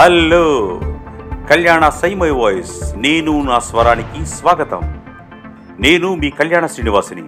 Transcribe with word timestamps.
Hello. 0.00 0.80
కళ్యాణ 1.50 1.88
సైమై 1.88 2.30
voice. 2.30 2.94
నేను 2.96 3.42
నా 3.42 3.58
స్వరానికి 3.58 4.26
స్వాగతం. 4.26 4.80
నేను 5.80 6.14
మీ 6.14 6.30
కళ్యాణ 6.30 6.66
శ్రీనివాసిని. 6.66 7.22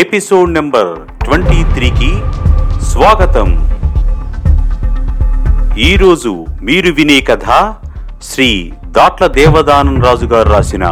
ఎపిసోడ్ 0.00 0.54
నెంబర్ 0.54 1.24
ట్వంటీ 1.24 1.64
త్రీకి 1.74 2.20
స్వాగతం. 2.84 3.70
ఈరోజు 5.76 6.44
మీరు 6.62 6.92
వినే 6.92 7.20
కథ 7.20 7.74
శ్రీ 8.22 8.72
దాట్ల 8.84 9.26
దేవదానం 9.26 10.02
రాజు 10.02 10.26
గారు 10.26 10.48
రాసిన 10.48 10.86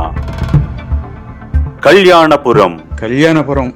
కళ్యాణపురం. 1.84 2.80
కళ్యాణపురం. 3.00 3.73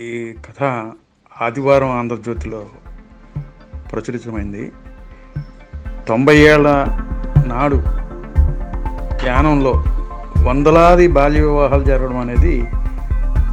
ఈ 0.00 0.32
కథ 0.32 0.90
ఆదివారం 1.42 1.90
ఆంధ్రజ్యోతిలో 1.90 2.64
ప్రచురితమైంది. 3.94 4.72
తొంభై 6.08 6.36
ఏళ్ళ 6.36 6.68
నాడు 7.46 7.82
యానంలో 9.26 9.84
వందలాది 10.42 11.06
బాల్య 11.08 11.40
వివాహాలు 11.40 11.84
జరగడం 11.84 12.18
అనేది 12.18 12.54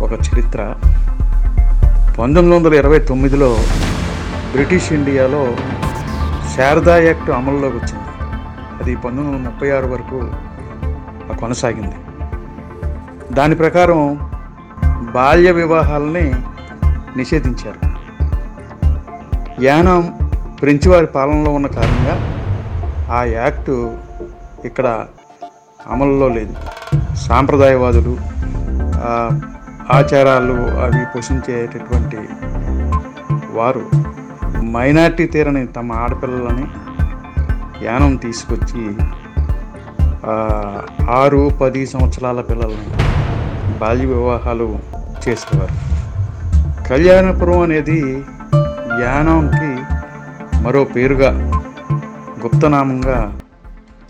ఒక 0.02 0.14
చరిత్ర. 0.14 0.76
పంతొమ్మిది 2.20 2.56
వందల 2.56 2.74
ఇరవై 2.74 3.00
తొమ్మిదిలో 3.00 3.58
బ్రిటిష్ 4.52 4.94
ఇండియాలో 4.94 5.56
శారదా 6.56 6.98
యాక్ట్ 6.98 7.30
అమల్లోకి 7.30 7.78
వచ్చింది. 7.78 8.10
అది 8.84 8.96
పంతొమ్మిది 8.96 9.30
వందల 9.30 9.50
ముప్పై 9.50 9.72
ఆరు 9.72 9.88
వరకు 9.88 10.32
కొనసాగింది. 11.40 11.96
దాని 13.34 13.56
ప్రకారం 13.56 14.16
బాల్య 15.14 15.52
వివాహాలని 15.52 16.34
నిషేధించారు. 17.18 17.92
యానం 19.64 20.31
ఫ్రెంచ్ 20.62 20.88
వారి 20.92 21.08
పాలనలో 21.16 21.52
ఉన్న 21.58 21.68
కారణంగా 21.76 22.16
ఆ 23.18 23.20
యాక్టు 23.38 23.76
ఇక్కడ 24.68 24.88
అమలులో 25.94 26.28
లేదు. 26.38 26.54
సాంప్రదాయవాదులు 27.28 28.14
ఆచారాలు 29.98 30.58
అవి 30.84 31.02
పోషించేటటువంటి 31.14 32.20
వారు 33.58 33.84
మైనార్టీ 34.76 35.26
తీరని 35.34 35.64
తమ 35.78 35.98
ఆడపిల్లలని 36.04 36.66
యానం 37.88 38.14
తీసుకొచ్చి 38.26 38.84
ఆరు 41.20 41.42
పది 41.62 41.82
సంవత్సరాల 41.94 42.42
పిల్లల్ని 42.50 42.88
బాల్య 43.82 44.08
వివాహాలు 44.14 44.68
చేసేవారు. 45.24 45.76
కళ్యాణపురం 46.90 47.60
అనేది 47.66 48.00
యానంకి 49.04 49.71
మరో 50.64 50.84
పేరుగా 50.84 51.30
గుప్తనామంగా 52.44 53.40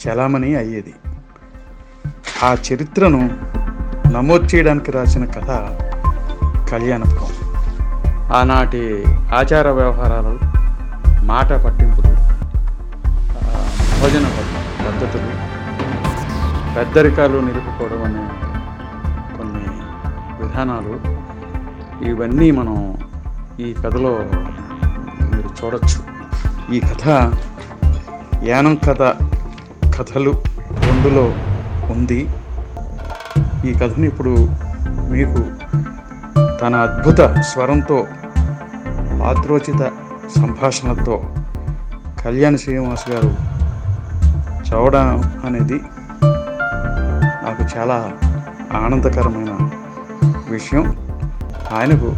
చలామణి 0.02 0.56
అయ్యేది. 0.56 0.94
ఆ 2.44 2.50
చరిత్రను 2.68 3.22
నమోదు 4.12 4.46
చేయడానికి 4.46 4.92
రాసిన 4.92 5.26
కథ 5.26 5.52
కళ్యాణపురం 6.72 7.30
ఆనాటి 8.40 8.82
ఆచార 9.40 9.70
వ్యవహారాలు 9.70 10.34
మాట 11.26 11.54
పట్టింపులు 11.54 12.12
భోజన 14.02 14.26
పద్ధతులు 14.86 15.32
పెద్దరికాలు 16.76 17.38
నిలుపుకోవడం 17.38 18.04
అనే 18.04 18.24
కొన్ని 19.38 19.66
విధానాలు 20.42 20.96
ఇవన్నీ 22.10 22.52
మనం 22.52 22.78
ఈ 23.60 23.74
కథలో 23.74 24.14
మీరు 25.34 25.50
చూడొచ్చు. 25.60 26.00
ఈ 26.72 26.80
కథ 26.80 27.34
యానం 28.44 28.76
కథ 28.76 29.02
కథలు 30.00 30.32
రెండులో 30.70 31.34
ఉంది. 31.92 32.30
ఈ 33.66 33.74
కథను 33.74 34.06
ఇప్పుడు 34.06 34.50
మీకు 35.10 35.46
తన 36.62 36.76
అద్భుత 36.76 37.22
స్వరంతో 37.22 38.08
పాత్రోచిత 39.22 39.92
సంభాషణతో 40.40 41.24
కళ్యాణ్ 42.26 42.58
శ్రీనివాస్ 42.58 43.10
గారు 43.10 43.36
చదవడం 44.70 45.24
అనేది 45.46 45.82
నాకు 47.44 47.78
చాలా 47.78 48.12
ఆనందకరమైన 48.86 49.70
విషయం. 50.50 50.98
ఆయనకు 51.74 52.16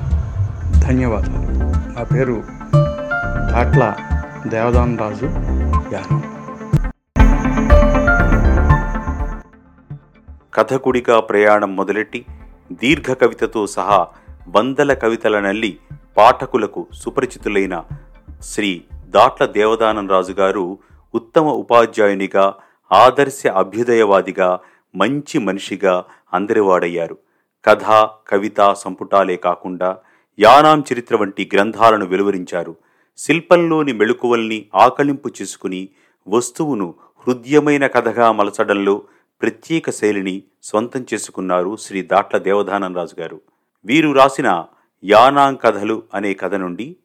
ధన్యవాదాలు. 0.80 1.54
నా 1.98 2.04
పేరు 2.04 2.44
దాట్ల 3.52 3.94
దేవదాన్ 4.48 5.00
రాజు 5.00 5.26
యానం 5.94 6.20
కథకుడిగా 10.54 11.20
ప్రయాణం 11.20 11.76
మొదలెట్టి 11.76 12.26
దీర్ఘ 12.72 13.14
కవితతో 13.14 13.68
సహా 13.68 14.08
వందల 14.48 14.94
కవితల 14.94 15.40
నల్లి 15.40 15.80
పాఠకులకు 16.18 16.88
సుపరిచితులైన 16.94 17.84
శ్రీ 18.42 18.84
దాట్ల 19.10 19.46
దేవదానం 19.46 20.10
రాజు 20.10 20.32
గారు 20.32 20.78
ఉత్తమ 21.16 21.46
ఉపాధ్యాయునిగా 21.48 22.54
ఆదర్శ 22.92 23.48
అభ్యుదయవాదిగా 23.48 24.60
మంచి 24.96 25.40
మనిషిగా 25.40 26.04
అందరివాడయ్యారు. 26.34 27.18
కథ 27.66 28.10
కవిత 28.28 28.74
సంపుటాలే 28.74 29.36
కాకుండా 29.36 29.98
యానాం 30.40 30.84
చరిత్ర 30.94 31.16
వంటి 31.16 31.50
గ్రంథాలను 31.54 32.06
వెలువరించారు. 32.06 32.76
శిల్పంలోని 33.18 33.94
మెళుకువల్ని 33.94 34.66
ఆకలింపు 34.76 35.30
చేసుకుని 35.42 35.90
వస్తువును 36.28 36.96
హృద్యమైన 37.28 37.88
కథగా 37.88 38.32
మలచడంలో 38.32 39.02
ప్రత్యేక 39.42 39.90
శైలిని 39.90 40.44
స్వంతం 40.64 41.06
చేసుకున్నారు 41.14 41.76
శ్రీ 41.76 42.02
దాట్ల 42.02 42.38
దేవదానంరాజు 42.38 43.22
గారు. 43.22 43.42
వీరు 43.86 44.12
రాసిన 44.12 44.66
యానాం 45.04 45.56
కథలు 45.56 46.04
అనే 46.14 46.34
కథ 46.34 46.56
నుండి 46.56 46.96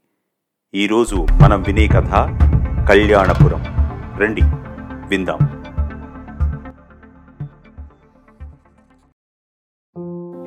ఈరోజు 0.74 1.14
మనం 1.14 1.62
వినే 1.62 1.86
కథ 1.86 2.10
కళ్యాణపురం. 2.88 3.62
రండి 4.18 4.40
విందాం. 5.08 5.38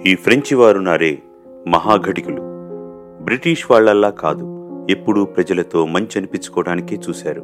ఈ 0.02 0.16
ఫ్రెంచి 0.16 0.56
వారు 0.56 0.80
నారే 0.80 1.24
మహాఘటికులు. 1.68 2.42
బ్రిటిష్ 3.24 3.72
వాళ్ళల్లా 3.72 4.10
కాదు. 4.10 4.61
ఎప్పుడూ 4.90 5.26
ప్రజలతో 5.26 5.86
మంచి 5.86 6.18
అనిపించుకోవడానికే 6.18 7.00
చూశారు. 7.10 7.42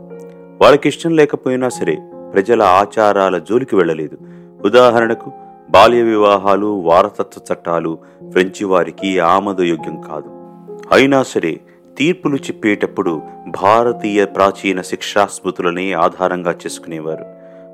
వాళ్ళకిష్టం 0.62 1.16
లేకపోయినా 1.16 1.70
సరే 1.70 1.98
ప్రజల 2.34 2.62
ఆచారాల 2.62 3.38
జోలికి 3.38 3.76
వెళ్ళలేదు. 3.76 4.18
ఉదాహరణకు 4.66 5.32
బాల్య 5.70 6.02
వివాహాలు 6.02 6.66
వారసత్వ 6.66 7.42
చట్టాలు 7.54 7.98
ఫ్రెంచి 8.30 8.66
వారికి 8.66 9.20
ఆమోదయోగ్యం 9.20 10.02
కాదు. 10.02 10.28
అయినా 10.92 11.24
సరే 11.24 11.60
తీర్పులు 11.98 12.36
చెప్పేటప్పుడు 12.36 13.22
భారతీయ 13.64 14.26
ప్రాచీన 14.26 14.82
శిక్షాస్మృతులనే 14.82 15.94
ఆధారంగా 15.94 16.52
చేసుకునేవారు. 16.52 17.26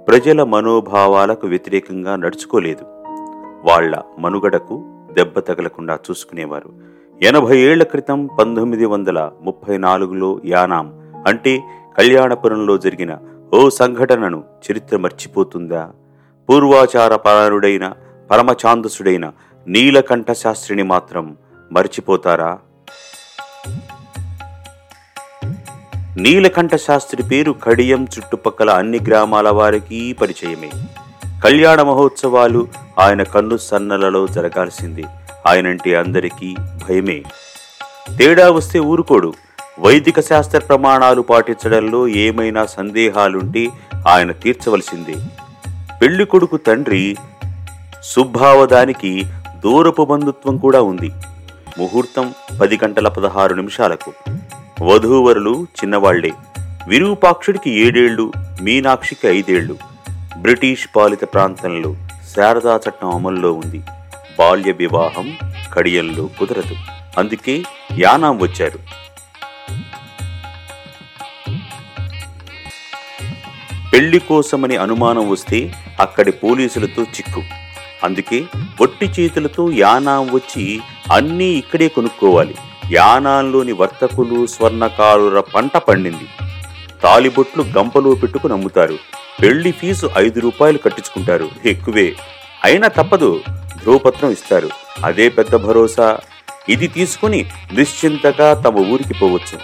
ప్రజల 0.08 0.44
మనోభావాలకు 0.44 1.48
వ్యతిరేకంగా 1.48 2.16
నడుచుకోలేదు. 2.16 2.84
వాళ్ళ 3.70 4.02
మనుగడకు 4.20 4.84
దెబ్బ 5.12 5.40
తగలకుండా 5.40 6.00
చూసుకునేవారు. 6.10 6.93
ఎనభై 7.24 7.58
ఏళ్ళ 7.58 7.84
క్రితం 7.84 8.26
పంతొమ్మిది 8.40 8.86
వందల 8.86 9.32
ముప్పై 9.42 9.78
నాలుగులో 9.78 10.40
యానాం 10.46 11.14
అంటే 11.28 11.62
కళ్యాణపురంలో 11.98 12.78
జరిగిన 12.78 13.18
ఓ 13.54 13.70
సంఘటనను 13.70 14.44
చరిత్ర 14.66 14.98
మర్చిపోతుందా? 14.98 15.90
పూర్వాచార 16.50 17.16
పరాయణుడైన 17.16 17.94
పరమఛాందసుడైన 18.32 19.32
నీలకంఠ 19.68 20.32
శాస్త్రిని 20.32 20.84
మాత్రం 20.84 21.38
మర్చిపోతారా? 21.72 22.58
నీలకంఠ 26.18 26.76
శాస్త్రి 26.76 27.24
పేరు 27.24 27.52
కడియం 27.64 28.04
చుట్టుపక్కల 28.04 28.70
అన్ని 28.70 29.00
గ్రామాల 29.08 29.50
వారికి 29.50 30.14
పరిచయమే. 30.14 30.72
కళ్యాణ 31.44 31.82
మహోత్సవాలు 31.82 32.68
ఆయన 33.00 33.24
కన్ను 33.24 33.58
సన్నలలో 33.58 34.28
జరగాల్సింది. 34.28 35.06
ఆయనంటే 35.48 35.96
అందరికీ 35.96 36.56
భయమే. 36.60 37.24
తేడా 38.18 38.52
వస్తే 38.52 38.80
ఊరుకోడు. 38.80 39.34
వైదిక 39.80 40.20
శాస్త్ర 40.20 40.60
ప్రమాణాలు 40.60 41.22
పాటించడంలో 41.22 42.08
ఏమైనా 42.08 42.66
సందేహాలుంటే 42.66 43.70
ఆయన 44.08 44.32
తీర్చవలసిందే. 44.32 45.16
పెళ్ళి 46.02 46.26
కొడుకు 46.26 46.58
తండ్రి 46.58 47.16
సుబ్భావదానికి 48.04 49.24
దూరపు 49.64 50.06
బంధుత్వం 50.06 50.58
కూడా 50.58 50.82
ఉంది. 50.82 51.12
ముహూర్తం 51.78 52.34
పది 52.62 52.80
గంటల 52.84 53.08
పదహారు 53.08 53.54
నిమిషాలకు. 53.54 54.14
వధూవరులు 54.82 55.64
చిన్నవాళ్ళే. 55.64 56.32
విరూపాక్షుడికి 56.88 57.72
ఏడేళ్ళు 57.72 58.32
మీనాక్షికి 58.62 59.28
ఐదేళ్ళు. 59.28 59.78
బ్రిటిష్ 60.38 60.88
పాలిత 60.96 61.24
ప్రాంతంలో 61.24 61.96
శారదా 62.36 62.76
చట్టం 62.76 63.16
అమల్లో 63.16 63.54
ఉంది. 63.54 63.82
బాల్య 64.40 64.72
వివాహం 64.72 65.38
కడియంలో 65.74 66.26
కుదరదు. 66.26 66.76
అందుకే 67.18 67.64
యానాం 68.00 68.40
వచ్చారు. 68.40 68.80
పెళ్ళి 73.94 74.20
కోసమని 74.20 74.78
అనుమానం 74.78 75.30
వస్తే 75.30 75.72
అక్కడి 76.00 76.32
పోలీసులతో 76.32 77.04
చిక్కు. 77.04 77.44
అందుకే 78.04 78.44
బొట్టి 78.80 79.06
చేతులతో 79.06 79.72
యానాం 79.72 80.32
వచ్చి 80.32 80.82
అన్నీ 81.12 81.46
ఇక్కడే 81.46 81.88
కొనుక్కోవాలి. 81.88 82.56
యానాంలోని 82.92 83.72
వర్తకులు 83.72 84.46
స్వర్ణకారుల 84.46 85.40
పంట 85.40 85.78
పండింది. 85.78 86.28
తాలిబొట్లు 87.04 87.64
గంపలో 87.64 88.16
పెట్టుకుని 88.16 88.54
అమ్ముతారు. 88.54 88.98
పెళ్ళి 89.42 89.72
ఫీజు 89.72 90.10
ఐదు 90.18 90.40
రూపాయలు 90.40 90.78
కట్టించుకుంటారు. 90.78 91.50
ఎక్కువే. 91.66 92.16
అయినా 92.66 92.88
తప్పదు. 92.88 93.42
ధ్రువపత్రం 93.84 94.32
ఇస్తారు. 94.32 94.70
అదే 95.06 95.30
పెద్ద 95.30 95.56
భరోసా. 95.56 96.18
ఇది 96.70 96.88
తీసుకుని 96.88 97.46
నిశ్చింతగా 97.74 98.54
తమ 98.54 98.78
ఊరికి 98.78 99.14
పోవచ్చు. 99.14 99.60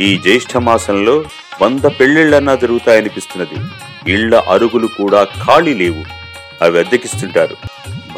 ఈ 0.00 0.18
జ్యేష్ఠ 0.18 0.56
మాసంలో 0.56 1.24
వంద 1.62 1.84
పెళ్ళిళ్ళన్నా 1.84 2.54
జరుగుతాయనిపిస్తున్నది. 2.54 3.64
ఇళ్ళ 4.12 4.42
అరుగులు 4.48 4.86
కూడా 4.86 5.24
ఖాళీ 5.24 5.74
లేవు. 5.74 6.04
అవి 6.64 6.78
అద్దెకిస్తుంటారు. 6.78 7.56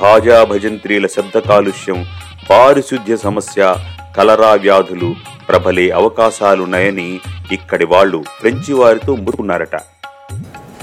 భాజా 0.01 0.45
భజంత్రీల 0.45 1.07
శబ్ద 1.07 1.39
కాలుష్యం 1.39 2.07
పారిశుద్ధ్య 2.51 3.17
సమస్య 3.17 3.75
కలరా 4.17 4.53
వ్యాధులు 4.53 5.15
ప్రబలే 5.49 5.91
అవకాశాలున్నాయని 5.91 7.21
ఇక్కడి 7.53 7.85
వాళ్ళు 7.85 8.25
ఫ్రెంచి 8.41 8.75
వారితో 8.75 9.17
మురుకున్నారట. 9.17 9.81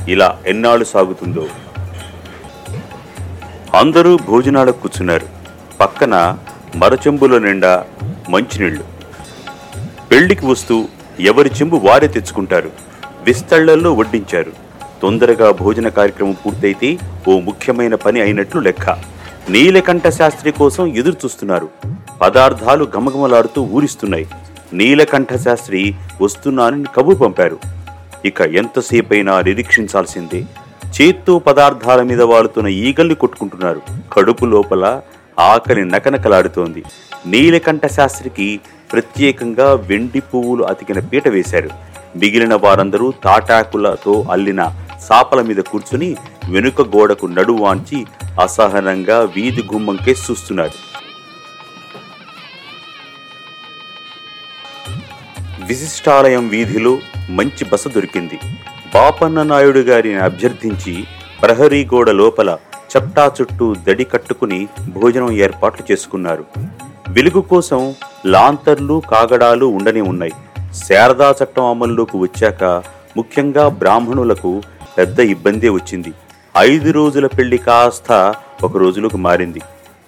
ఇలా 0.10 0.40
ఎన్నాళ్ళు 0.48 0.86
సాగుతుందో 0.86 1.48
అందరూ 3.80 4.12
భోజనాలకు 4.28 4.82
కూర్చున్నారు. 4.82 5.28
పక్కన 5.80 6.16
మరచెంబుల 6.76 7.38
నిండా 7.38 7.86
మంచినీళ్ళు 8.30 8.84
పెళ్ళికి 10.12 10.46
వస్తూ 10.46 10.76
ఎవరి 11.20 11.50
చెంబు 11.50 11.78
వారే 11.84 12.08
తెచ్చుకుంటారు. 12.08 12.70
విస్తళ్ళల్లో 13.24 13.94
వడ్డించారు. 13.94 14.52
తొందరగా 15.04 15.52
భోజన 15.52 15.88
కార్యక్రమం 15.98 16.36
పూర్తయితే 16.46 16.90
ఓ 17.28 17.40
ముఖ్యమైన 17.40 17.96
పని 17.96 18.22
అయినట్లు 18.22 18.62
లెక్క. 18.62 18.90
నీలకంఠ 19.50 20.08
శాస్త్రి 20.20 20.52
కోసం 20.52 20.88
ఎదురు 21.02 21.18
చూస్తున్నారు 21.26 21.70
పదార్థాలు 22.22 22.92
గమగమలాడుతూ 22.96 23.62
ఊరిస్తున్నాయి. 23.62 24.28
నీలకంఠ 24.74 25.34
శాస్త్రి 25.46 25.82
వస్తున్నానని 26.22 26.90
కబురు 26.96 27.16
పంపారు. 27.16 27.60
ఇక 28.26 28.42
ఎంతసేపైనా 28.62 29.42
నిరీక్షించాల్సిందే 29.42 30.42
చేత్తో 30.96 31.40
పదార్థాల 31.40 32.02
మీద 32.02 32.22
వాడుతున్న 32.22 32.68
ఈగల్ని 32.68 33.16
కొట్టుకుంటున్నారు. 33.16 33.82
కడుపు 34.14 34.46
లోపల 34.46 35.02
ఆకలి 35.40 35.86
నకనకలాడుతోంది. 35.86 36.84
నీలకంఠ 37.28 37.86
శాస్త్రికి 37.86 38.60
ప్రత్యేకంగా 38.92 39.74
వెండి 39.74 40.20
పువ్వులు 40.20 40.64
అతికిన 40.64 41.00
పీట 41.00 41.28
వేశారు. 41.28 41.70
మిగిలిన 42.16 42.56
వారందరూ 42.56 43.14
తాటాకులతో 43.24 44.26
అల్లిన 44.32 44.68
సాపల 45.10 45.42
మీద 45.42 45.56
కూర్చుని 45.56 46.16
వెనుక 46.52 46.82
గోడకు 46.82 47.26
నడువాంచి 47.26 48.06
అసహనంగా 48.42 49.20
వీధి 49.20 49.64
గుమ్మంకే 49.74 50.12
చూస్తున్నారు. 50.12 50.98
విశిష్టాలయం 55.66 56.48
వీధిలో 56.48 56.98
మంచి 57.30 57.66
బస 57.74 57.88
దొరికింది. 57.88 58.40
బాపన్న 58.94 59.44
నాయుడు 59.44 59.80
గారిని 59.80 60.20
అభ్యర్థించి 60.20 61.04
ప్రహరీ 61.42 61.86
గోడ 61.86 62.10
లోపల 62.10 62.58
చప్టా 62.92 63.32
చుట్టూ 63.42 63.76
దడి 63.88 64.04
కట్టుకుని 64.04 64.68
భోజనం 64.90 65.32
ఏర్పాట్లు 65.32 65.92
చేసుకున్నారు. 65.92 66.46
వెలుగు 67.10 67.42
కోసం 67.42 67.94
లాంతర్లు 68.26 69.02
కాగడాలు 69.12 69.66
ఉండనే 69.66 70.02
ఉన్నాయి. 70.02 70.32
శారదా 70.74 71.36
చట్టం 71.44 71.66
అమల్లోకి 71.66 72.18
వచ్చాక 72.18 72.64
ముఖ్యంగా 73.18 73.68
బ్రాహ్మణులకు 73.68 74.62
పెద్ద 74.98 75.20
ఇబ్బందే 75.20 75.70
వచ్చింది. 75.70 76.14
ఐదు 76.58 76.92
రోజుల 76.92 77.28
పెళ్ళి 77.28 77.58
కాస్త 77.58 78.36
ఒక 78.64 78.78
రోజులకు 78.78 79.18
మారింది. 79.18 79.62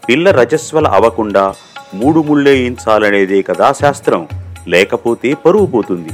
పిల్ల 0.10 0.32
రజస్వల 0.32 0.88
అవ్వకుండా 0.88 1.54
మూడు 1.94 2.20
ముళ్ళేయించాలనేదే 2.20 3.42
కదా 3.42 3.72
శాస్త్రం. 3.72 4.28
లేకపోతే 4.68 5.34
పరువు 5.34 5.66
పోతుంది. 5.66 6.10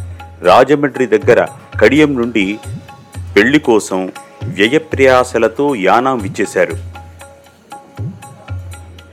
రాజమండ్రి 0.45 1.05
దగ్గర 1.05 1.39
కడియం 1.81 2.11
నుండి 2.15 2.45
పెళ్ళి 3.35 3.59
కోసం 3.59 3.99
వ్యయప్రయాసలతో 4.43 5.75
యానాం 5.75 6.17
విచ్చేశారు. 6.17 6.75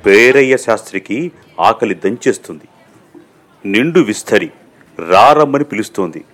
పేరయ్య 0.07 0.57
శాస్త్రికి 0.57 1.19
ఆకలి 1.61 1.95
దంచేస్తుంది. 1.95 2.67
నిండు 3.65 4.01
విస్తరి 4.01 4.49
రారమ్మని 4.99 5.65
పిలుస్తోంది. 5.65 6.25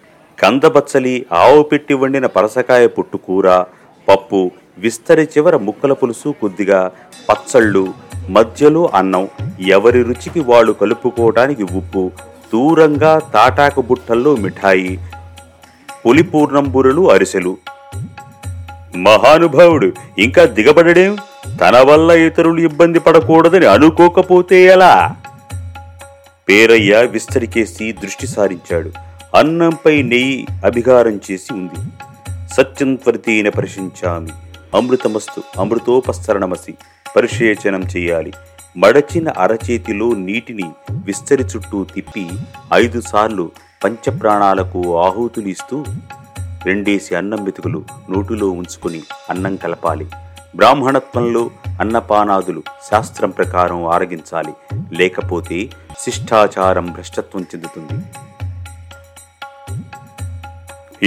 కందబచ్చలి 0.43 1.27
ఆవు 1.33 1.63
పెట్టి 1.63 1.95
వండిన 1.95 2.27
పరసకాయ 2.27 2.87
పొట్టు 2.87 3.17
కూర 3.17 3.47
పప్పు 4.09 4.51
విస్తరి 4.79 5.25
చివర 5.25 5.57
ముక్కల 5.57 5.93
పులుసు 5.93 6.35
కొద్దిగా 6.41 6.81
పచ్చళ్ళు 7.31 7.85
మధ్యలో 8.29 8.83
అన్నం 8.95 9.29
ఎవరి 9.69 10.03
రుచికి 10.03 10.41
వాళ్ళు 10.41 10.73
కలుపుకోవడానికి 10.73 11.63
ఉప్పు 11.63 12.03
దూరంగా 12.53 13.19
తాటాకు 13.19 13.83
బుట్టల్లో 13.83 14.37
మిఠాయి 14.37 14.99
పులిపూర్ణంబురులు 16.07 17.11
అరిసెలు. 17.11 17.57
మహానుభావుడు 18.97 19.93
ఇంకా 20.19 20.45
దిగబడడేం? 20.45 21.19
తన 21.61 21.81
వల్ల 21.81 22.11
ఇతరులు 22.11 22.61
ఇబ్బంది 22.61 22.99
పడకూడదని 22.99 23.67
అనుకోకపోతే 23.67 24.65
ఎలా? 24.65 25.17
పేరయ్య 26.49 27.07
విస్తరికేసి 27.07 27.93
దృష్టి 27.93 28.27
సారించాడు. 28.27 28.93
అన్నంపై 29.37 30.03
నెయ్యి 30.03 30.47
అభిగారం 30.65 31.21
చేసి 31.31 31.53
ఉంది. 31.53 31.81
సత్యం 32.55 32.95
త్వరితేన 32.95 33.49
పరిశించామి 33.49 34.31
అమృతమస్తు 34.77 35.61
అమృతోపస్తరణమసి 35.61 36.75
పరిశేచనం 37.17 37.83
చేయాలి. 37.97 38.33
మడచిన 38.77 39.29
అరచేతిలో 39.29 40.15
నీటిని 40.15 40.71
విస్తరి 40.93 41.45
చుట్టూ 41.45 41.85
తిప్పి 41.85 42.29
ఐదుసార్లు 42.75 43.51
పంచప్రాణాలకు 43.85 45.01
ఆహుతులు 45.01 45.49
ఇస్తూ 45.49 45.85
రెండేసి 46.65 47.15
అన్నం 47.15 47.45
మెతుకులు 47.45 47.85
నోటిలో 48.11 48.51
ఉంచుకుని 48.51 49.03
అన్నం 49.31 49.57
కలపాలి. 49.57 50.07
బ్రాహ్మణత్వంలో 50.57 51.51
అన్నపానాదులు 51.81 52.63
శాస్త్రం 52.93 53.31
ప్రకారం 53.31 53.87
ఆరగించాలి. 53.87 54.77
లేకపోతే 54.93 55.71
శిష్టాచారం 55.99 56.87
భ్రష్టత్వం 56.87 57.43
చెందుతుంది. 57.43 58.05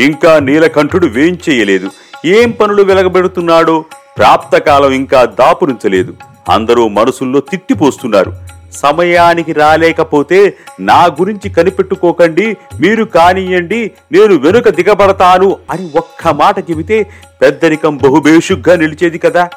ఇంకా 0.03 0.39
నీలకంఠుడు 0.39 1.07
వేంచేయలేదు 1.07 1.91
ఏం 2.25 2.51
పనులు 2.51 2.83
వెలగబెడుతున్నాడో 2.83 3.85
ప్రాప్తకాలం 4.17 4.91
ఇంకా 4.91 5.25
దాపురించలేదు. 5.25 6.13
అందరూ 6.49 6.87
మనసుల్లో 6.87 7.39
తిట్టిపోస్తున్నారు 7.39 8.33
సమయానికి 8.71 9.53
రాలేకపోతే 9.53 10.57
నా 10.79 11.05
గురించి 11.05 11.49
కనిపెట్టుకోకండి 11.49 12.57
మీరు 12.79 13.03
కానియండి 13.03 13.91
నేను 14.11 14.35
వెనుక 14.35 14.69
దిగబడతాను 14.69 15.57
అని 15.71 15.91
ఒక్క 15.97 16.27
మాట 16.27 16.59
చెబితే 16.71 17.09
పెద్దరికం 17.41 17.97
బహుబేషుగ్గా 17.97 18.75
నిలిచేది 18.75 19.17
కదా? 19.17 19.49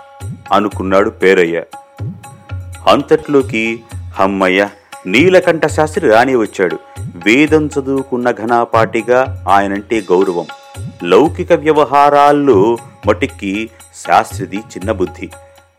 అనుకున్నాడు 0.52 1.10
పేరయ్య. 1.10 1.62
అంతట్లోకి 2.88 3.82
హమ్మయ్య 4.14 4.68
నీలకంఠ 5.06 5.66
శాస్త్రి 5.66 6.08
రాని 6.10 6.36
వచ్చాడు. 6.36 6.78
వేదం 7.00 7.66
చదువుకున్న 7.66 8.30
ఘనాపాటిగా 8.30 9.44
ఆయనంటే 9.48 10.00
గౌరవం. 10.00 10.46
లౌకిక 11.04 11.52
వ్యవహారాల్లో 11.52 12.78
మటిక్కి 13.06 13.70
శాస్త్రిది 14.06 14.56
చిన్న 14.56 14.92
బుద్ధి. 14.92 15.30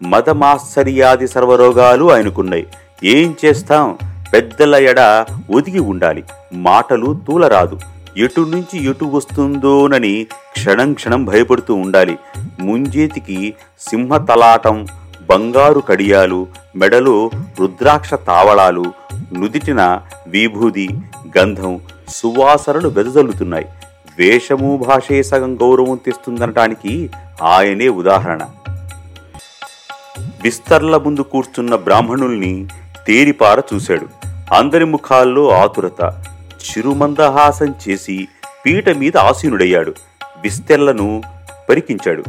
మదమాశ్చర్యాది 0.04 1.28
సర్వరోగాలు 1.28 2.12
ఆయనకున్నాయి. 2.12 2.68
ఏం 3.04 3.36
చేస్తాం? 3.46 3.98
పెద్దల 4.34 4.75
ఎడ 4.75 5.25
ఒదిగి 5.52 5.80
ఉండాలి. 5.80 6.24
మాటలు 6.54 7.20
తూలరాదు. 7.28 7.80
ఎటు 8.18 8.42
నుంచి 8.42 8.86
ఎటు 8.86 9.06
వస్తుందోనని 9.06 10.28
క్షణం 10.54 10.94
క్షణం 10.94 11.25
భయపడుతూ 11.25 11.74
ఉండాలి. 11.74 12.20
ముంజేతికి 12.60 13.54
సింహ 13.80 14.18
తలాటం 14.18 14.88
బంగారు 15.30 15.80
కడియాలు 15.80 16.48
మెడలో 16.75 17.30
రుద్రాక్ష 17.60 18.14
తావళాలు 18.14 18.86
నుదిటిన 19.34 20.02
విభూది 20.28 20.90
గంధం 21.38 21.80
సువాసనలు 22.10 22.90
వెదజల్లుతున్నాయి. 22.90 23.66
వేషము 24.20 24.84
భాషే 24.88 25.24
సగం 25.24 25.56
గౌరవం 25.56 26.00
తెస్తుందనటానికి 26.06 27.10
ఆయనే 27.44 27.88
ఉదాహరణ. 27.90 28.40
విస్తర్ల 30.46 30.98
ముందు 30.98 31.22
కూర్చున్న 31.22 31.75
బ్రాహ్మణుల్ని 31.75 32.68
తేరిపార 33.08 33.62
చూశాడు. 33.74 34.08
అందరి 34.54 34.86
ముఖాల్లో 34.86 35.50
ఆతురత 35.50 36.24
చిరుమందహాసం 36.42 37.75
చేసి 37.90 38.28
పీట 38.66 38.90
మీద 38.90 39.18
ఆసీనుడయ్యాడు. 39.18 39.94
విస్తెర్లను 40.44 41.24
పరికించాడు. 41.70 42.24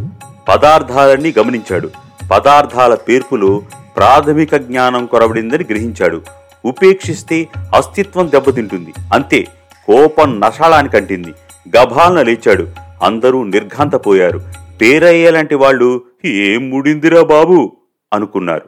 పదార్థాలన్నీ 0.48 1.34
గమనించాడు. 1.38 1.90
పదార్థాల 2.30 2.94
పేర్పులో 2.94 3.62
ప్రాథమిక 3.96 4.56
జ్ఞానం 4.56 5.06
కొరబడిందని 5.06 5.64
గ్రహించాడు. 5.70 6.22
ఉపేక్షిస్తే 6.64 7.48
అస్తిత్వం 7.74 8.30
దెబ్బతింటుంది. 8.30 8.94
అంతే 9.12 9.42
కోపం 9.86 10.40
నషాళానికంటింది. 10.40 11.34
గభాలన 11.78 12.22
లేచాడు. 12.22 12.68
అందరూ 13.02 13.44
నిర్ఘాంతపోయారు. 13.44 14.40
పేరయ్యేలాంటి 14.80 15.54
వాళ్ళు 15.54 16.02
ఏం 16.24 16.70
ముడిందిరా 16.70 17.22
బాబు? 17.22 17.76
అనుకున్నారు. 18.16 18.66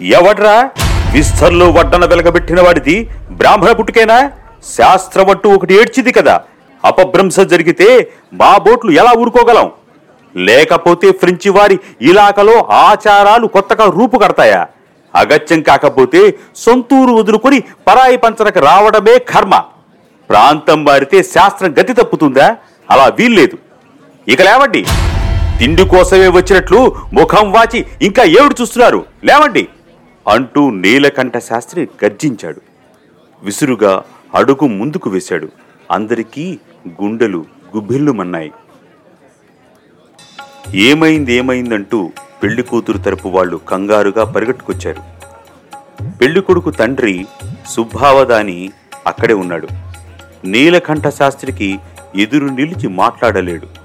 ఎవడ్రా? 0.00 0.56
విస్తర్లో 1.12 1.66
వడ్డన 1.70 2.04
వెలగబెట్టిన 2.04 2.60
వాడిది 2.60 2.96
బ్రాహ్మణ 3.30 3.72
పుట్టుకేనా? 3.72 4.18
శాస్త్రవట్టు 4.76 5.48
ఒకటి 5.48 5.74
ఏడ్చింది 5.74 6.12
కదా. 6.12 6.34
అపభ్రంశ 6.82 7.40
జరిగితే 7.52 7.88
మా 8.32 8.52
బోట్లు 8.58 8.90
ఎలా 9.00 9.12
ఊరుకోగలం? 9.18 9.68
లేకపోతే 10.36 11.08
ఫ్రెంచి 11.12 11.50
వారి 11.50 11.76
ఇలాకలో 12.00 12.54
ఆచారాలు 12.86 13.46
కొత్తగా 13.46 13.86
రూపు 13.90 14.16
కడతాయా? 14.18 14.62
అగత్యం 15.14 15.60
కాకపోతే 15.62 16.20
సొంతూరు 16.56 17.12
వదులుకొని 17.12 17.58
పరాయి 17.88 18.16
పంచరకు 18.16 18.60
రావడమే 18.68 19.18
కర్మ. 19.32 19.54
ప్రాంతం 20.30 20.84
మారితే 20.84 21.22
శాస్త్రం 21.22 21.72
గతి 21.80 21.92
తప్పుతుందా? 21.92 22.56
అలా 22.90 23.06
వీల్లేదు. 23.18 23.58
ఇక 24.28 24.42
లేవండి. 24.42 24.82
తిండి 25.62 25.84
కోసమే 25.84 26.28
వచ్చినట్లు 26.28 26.96
ముఖం 27.12 27.52
వాచి 27.52 27.86
ఇంకా 28.02 28.22
ఏమిటి 28.22 28.62
చూస్తున్నారు. 28.62 29.06
లేవండి. 29.24 29.68
అంటూ 30.28 30.70
నీలకంఠ 30.70 31.38
శాస్త్రి 31.38 31.88
గర్జించాడు. 32.04 32.60
విసురుగా 33.42 34.02
అడుగు 34.34 34.66
ముందుకు 34.66 35.10
వేశాడు. 35.10 35.48
అందరికీ 35.90 36.58
గుండెలు 37.02 37.44
గుబ్బిల్లుమన్నాయి 37.76 38.52
ఏమైంది 40.74 41.32
ఏమైందంటూ 41.32 42.12
పెళ్ళి 42.42 42.62
కూతురు 42.62 42.98
తరపు 42.98 43.28
వాళ్ళు 43.28 43.56
కంగారుగా 43.56 44.24
పరిగెట్టుకొచ్చారు. 44.24 45.02
పెళ్ళి 46.20 46.40
కొడుకు 46.40 46.70
తండ్రి 46.70 47.26
సుబ్బావదాని 47.68 48.70
అక్కడే 49.06 49.34
ఉన్నాడు. 49.34 49.68
నీలకంఠ 50.44 51.08
శాస్త్రికి 51.08 51.78
ఎదురు 52.16 52.46
నిలిచి 52.46 52.88
మాట్లాడలేడు. 52.88 53.81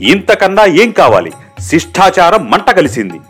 ఇంతకన్నా 0.00 0.64
ఏం 0.64 0.90
కావాలి? 0.90 1.32
శిష్టాచారం 1.60 2.50
మంట 2.50 2.70
కలిసింది. 2.70 3.20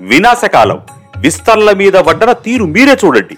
వినాశకాలం. 0.00 0.80
విస్తర్ల 1.16 1.72
మీద 1.72 1.96
వడ్డన 1.96 2.32
తీరు 2.32 2.64
మీరే 2.64 2.96
చూడండి. 3.04 3.36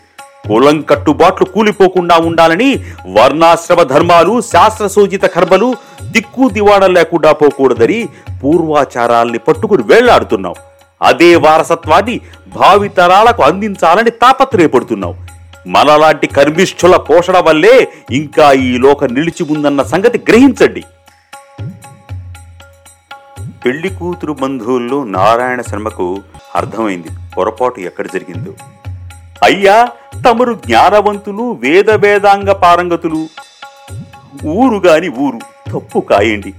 కులం 0.48 0.82
కట్టుబాట్లు 0.82 1.46
కూలిపోకుండా 1.46 2.16
ఉండాలని 2.16 2.84
వర్ణాశ్రమ 3.08 3.82
ధర్మాలు 3.82 4.40
శాస్త్రసూచిత 4.40 5.22
కర్మలు 5.22 5.74
దిక్కు 6.02 6.48
దివాణం 6.48 6.94
లేకుండా 6.94 7.32
పోకూడదని 7.32 8.08
పూర్వాచారాల్ని 8.44 9.38
పట్టుకుని 9.38 9.82
వేళ్ళాడుతున్నాం. 9.82 10.54
అదే 11.02 11.36
వారసత్వాన్ని 11.36 12.20
భావితరాలకు 12.48 13.42
అందించాలని 13.42 14.10
తాపత్రయపడుతున్నాం. 14.10 15.26
మనలాంటి 15.66 16.26
కర్మిష్ఠుల 16.26 16.96
పోషణ 16.96 17.38
వల్లే 17.38 17.88
ఇంకా 18.10 18.52
ఈ 18.52 18.78
లోకం 18.78 19.06
నిలిచి 19.06 19.52
ఉందన్న 19.52 19.82
సంగతి 19.82 20.20
గ్రహించండి. 20.28 20.84
పెళ్ళి 23.66 23.88
కూతురు 23.88 24.32
బంధువుల్లో 24.32 25.04
నారాయణ 25.04 25.60
శర్మకు 25.60 26.22
అర్థమైంది 26.54 27.08
పొరపాటు 27.36 27.80
ఎక్కడ 27.80 28.06
జరిగిందో. 28.06 28.52
అయ్యా 29.44 29.88
తమరు 30.26 30.52
జ్ఞానవంతులు 30.54 31.58
వేద 31.60 31.90
వేదాంగ 31.90 32.52
పారంగతులు. 32.52 33.26
ఊరు 34.46 34.76
గాని 34.78 35.08
ఊరు 35.08 35.38
తప్పు 35.70 35.98
కాయండి. 35.98 36.54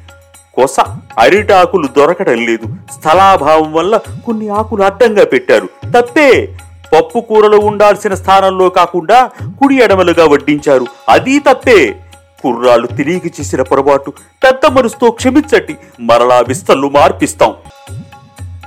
కొస 0.53 0.79
అరిటాకులు 1.19 1.87
దొరకడం 1.87 2.45
లేదు. 2.45 2.65
స్థలాభావం 2.99 3.73
వల్ల 3.73 3.97
కొన్ని 4.25 4.49
ఆకులు 4.49 4.83
అడ్డంగా 4.83 5.25
పెట్టారు. 5.25 5.69
తప్పే! 5.97 6.57
పప్పు 6.93 7.19
కూరలు 7.19 7.57
ఉండాల్సిన 7.57 8.13
స్థానంలో 8.13 8.69
కాకుండా 8.69 9.29
కుడి 9.59 9.75
ఎడమలుగా 9.75 10.25
వడ్డించారు. 10.25 10.87
అది 11.09 11.39
తప్పే! 11.39 11.99
కుర్రాళ్ళు 12.43 12.87
తిరిగి 12.87 13.33
చేసిన 13.39 13.61
పొరపాటు 13.61 14.13
పెద్ద 14.43 14.65
మనసుతో 14.65 15.11
క్షమించండి. 15.11 15.75
మరలా 15.99 16.39
విస్తళ్ళు 16.39 16.89
మార్పిస్తాం. 16.89 17.53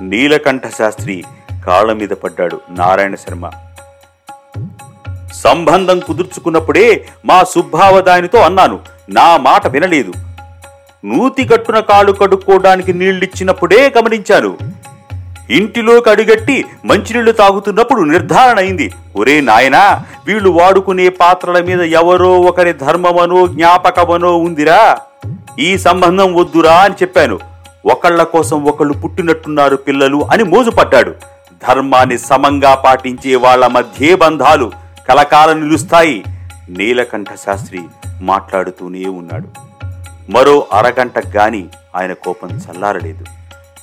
నీలకంఠ 0.02 0.62
శాస్త్రి 0.78 1.24
కాళ్ళ 1.66 1.92
మీద 1.92 2.08
పడ్డాడు 2.08 2.60
నారాయణ 2.70 3.14
శర్మ. 3.14 3.50
సంబంధం 5.34 6.00
కుదుర్చుకున్నప్పుడే 6.00 7.08
మా 7.24 7.44
సుబ్బావదానితో 7.44 8.38
అన్నాను. 8.38 8.80
నా 9.10 9.36
మాట 9.36 9.66
వినలేదు. 9.66 10.12
నూతిగట్టున 11.04 11.80
కాలు 11.80 12.12
కడుక్కోవడానికి 12.12 12.92
నీళ్ళిచ్చినప్పుడే 12.92 13.92
గమనించాను. 13.98 14.58
ఇంటిలోకి 15.50 16.10
అడుగట్టి 16.10 16.64
మంచినీళ్ళు 16.84 17.32
తాగుతున్నప్పుడు 17.32 18.00
నిర్ధారణ 18.00 18.58
అయింది. 18.58 18.92
ఒరే 19.16 19.40
నాయనా 19.40 20.04
వీళ్ళు 20.26 20.50
వాడుకునే 20.50 21.08
పాత్రల 21.08 21.64
మీద 21.64 21.80
ఎవరో 21.80 22.40
ఒకరి 22.40 22.72
ధర్మమనో 22.72 23.46
జ్ఞాపకమనో 23.46 24.36
ఉందిరా. 24.36 24.98
ఈ 25.58 25.78
సంబంధం 25.78 26.34
వద్దురా 26.34 26.74
అని 26.74 26.94
చెప్పాను. 26.94 27.38
ఒకళ్ళ 27.86 28.22
కోసం 28.22 28.64
ఒకళ్ళు 28.64 28.94
పుట్టినట్టున్నారు 28.94 29.76
పిల్లలు 29.76 30.28
అని 30.32 30.42
మోజుపడ్డాడు. 30.42 31.10
ధర్మాన్ని 31.68 32.18
సమంగా 32.18 32.74
పాటించే 32.74 33.36
వాళ్ళ 33.36 33.66
మధ్యే 33.66 34.14
బంధాలు 34.14 34.72
కలకాలం 35.08 35.60
నిలుస్తాయి. 35.60 36.24
నీలకంఠ 36.68 37.26
శాస్త్రి 37.46 37.80
మాట్లాడుతూనే 38.22 39.04
ఉన్నాడు. 39.04 39.48
మరో 40.30 40.66
అరగంట 40.72 41.18
గాని 41.36 41.66
ఆయన 41.96 42.12
కోపం 42.12 42.48
చల్లారలేదు. 42.48 43.24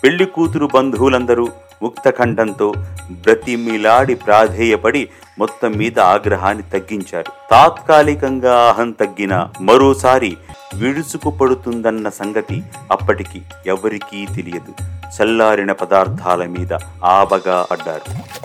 పెళ్ళి 0.03 0.25
కూతురు 0.25 0.69
బంధువులందరూ 0.73 1.47
ముక్తఖండంతో 1.81 2.73
బ్రతిమిలాడి 3.11 4.15
ప్రాధేయపడి 4.15 5.09
మొత్తం 5.39 5.71
మీద 5.71 5.99
ఆగ్రహాన్ని 5.99 6.63
తగ్గించారు. 6.63 7.31
తాత్కాలికంగా 7.51 8.69
అహం 8.69 8.91
తగ్గిన 8.91 9.47
మరోసారి 9.61 10.37
విడుచుకుపడుతుందన్న 10.75 12.09
సంగతి 12.09 12.63
అప్పటికి 12.91 13.41
ఎవరికీ 13.65 14.25
తెలియదు. 14.35 14.73
చల్లారిన 15.17 15.71
పదార్థాల 15.71 16.45
మీద 16.45 16.73
ఆబగా 17.03 17.67
పడ్డారు 17.71 18.37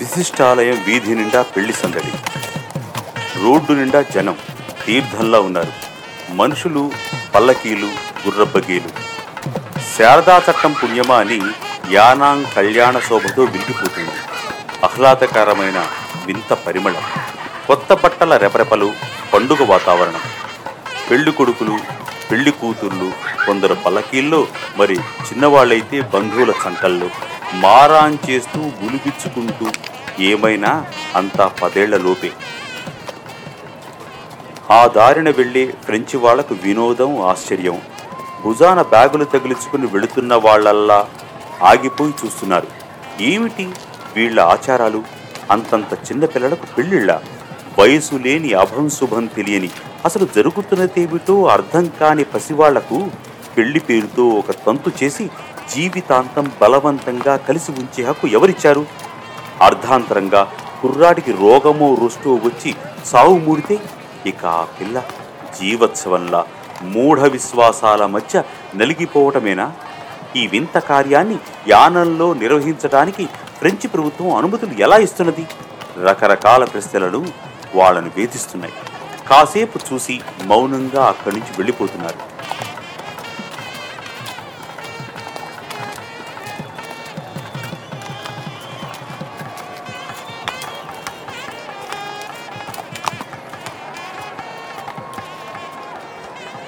విశిష్టాలయం 0.00 0.84
వీధి 0.86 1.14
నిండా 1.14 1.42
పెళ్ళి 1.42 1.72
సందడి. 1.72 2.12
రోడ్డు 3.44 3.72
నిండా 3.72 4.04
జనం 4.14 4.36
తీర్థంలా 4.86 5.40
ఉన్నారు. 5.40 5.72
మనుషులు 6.32 6.90
పల్లకీలు 7.34 7.86
గుర్రబ్బగీలు. 8.26 9.15
శారదా 9.96 10.42
చట్టం 10.46 10.72
పుణ్యమా 10.72 11.16
అని 11.16 11.38
యానాంగ్ 11.92 12.44
కళ్యాణ 12.56 12.98
శోభతో 12.98 13.42
విరిగిపోతుంది 13.44 14.16
ఆహ్లాదకరమైన 14.84 15.78
వింత 16.26 16.52
పరిమళం 16.52 17.04
కొత్త 17.66 17.92
బట్టల 17.92 18.36
రెపరెపలు 18.36 18.88
పండుగ 19.34 19.62
వాతావరణం. 19.64 20.24
పెళ్ళి 21.10 21.32
కొడుకులు 21.32 21.76
పెళ్ళి 22.30 22.50
కూతుర్లు 22.50 23.08
కొందరు 23.46 23.74
పల్లకీల్లో 23.74 24.46
మరి 24.78 24.96
చిన్నవాళ్ళైతే 25.26 26.00
బంధువుల 26.14 26.52
సంకల్లో 26.64 27.08
మారాన్ 27.54 28.18
చేస్తూ 28.30 28.60
గులిపించుకుంటూ 28.82 29.66
ఏమైనా 30.30 30.72
అంతా 31.16 31.46
పదేళ్ళ 31.62 31.96
లోపే. 31.96 32.30
ఆ 34.70 34.86
దారిన 34.86 35.30
వెళ్ళే 35.30 35.74
ఫ్రెంచి 35.84 36.16
వాళ్ళకు 36.16 36.54
వినోదం 36.64 37.28
ఆశ్చర్యం 37.28 37.78
భుజాన 38.44 38.82
బ్యాగులు 38.82 39.24
తగిలించుకుని 39.24 39.86
వెళుతున్న 39.86 40.34
వాళ్ళల్లా 40.34 41.08
ఆగిపోయి 41.62 42.14
చూస్తున్నారు. 42.24 42.66
ఏమిటి 43.20 43.68
వీళ్ళ 44.16 44.40
ఆచారాలు? 44.40 45.02
అంతంత 45.50 45.92
చిన్న 45.94 46.24
పిల్లలకు 46.24 46.66
పెళ్ళిళ్ళ? 46.78 47.20
వయసు 47.78 48.14
లేని 48.14 48.52
అభం 48.52 48.90
శుభం 48.90 49.26
తెలియని 49.26 49.70
అసలు 50.04 50.28
జరుగుతున్నదేమిటో 50.36 51.46
అర్థం 51.46 51.90
కాని 52.00 52.24
పసివాళ్ళకు 52.24 53.08
పెళ్ళి 53.56 53.80
పేరుతో 53.80 54.28
ఒక 54.28 54.50
తంతు 54.50 54.90
చేసి 55.02 55.30
జీవితాంతం 55.74 56.50
బలవంతంగా 56.62 57.36
కలిసి 57.36 57.70
ఉంచే 57.70 58.04
హక్కు 58.04 58.26
ఎవరిచ్చారు? 58.26 58.86
అర్ధాంతరంగా 59.62 60.52
కుర్రాడికి 60.82 61.32
రోగమో 61.32 61.94
రుష్టో 61.94 62.34
వచ్చి 62.34 62.74
సావు 63.04 63.38
మూడితే 63.38 63.78
ఇక 64.26 64.46
ఆ 64.46 64.64
పిల్ల 64.64 65.02
జీవోత్సవంలా 65.60 66.44
మూఢ 66.82 67.20
విశ్వాసాల 67.20 68.06
మధ్య 68.06 68.42
నలిగిపోవటమేనా? 68.74 69.72
ఈ 70.36 70.46
వింత 70.46 70.78
కార్యాన్ని 70.78 71.38
యానంలో 71.68 72.34
నిర్వహించడానికి 72.34 73.26
ఫ్రెంచి 73.58 73.88
ప్రభుత్వం 73.88 74.34
అనుమతులు 74.34 74.70
ఎలా 74.78 74.96
ఇస్తున్నది? 74.96 75.46
రకరకాల 76.04 76.64
ప్రశ్నలను 76.64 77.26
వాళ్ళను 77.74 78.10
వేధిస్తున్నాయి. 78.16 78.72
కాసేపు 79.28 79.80
చూసి 79.92 80.20
మౌనంగా 80.44 81.06
అక్కడి 81.06 81.36
నుంచి 81.36 81.52
వెళ్ళిపోతున్నారు. 81.58 82.35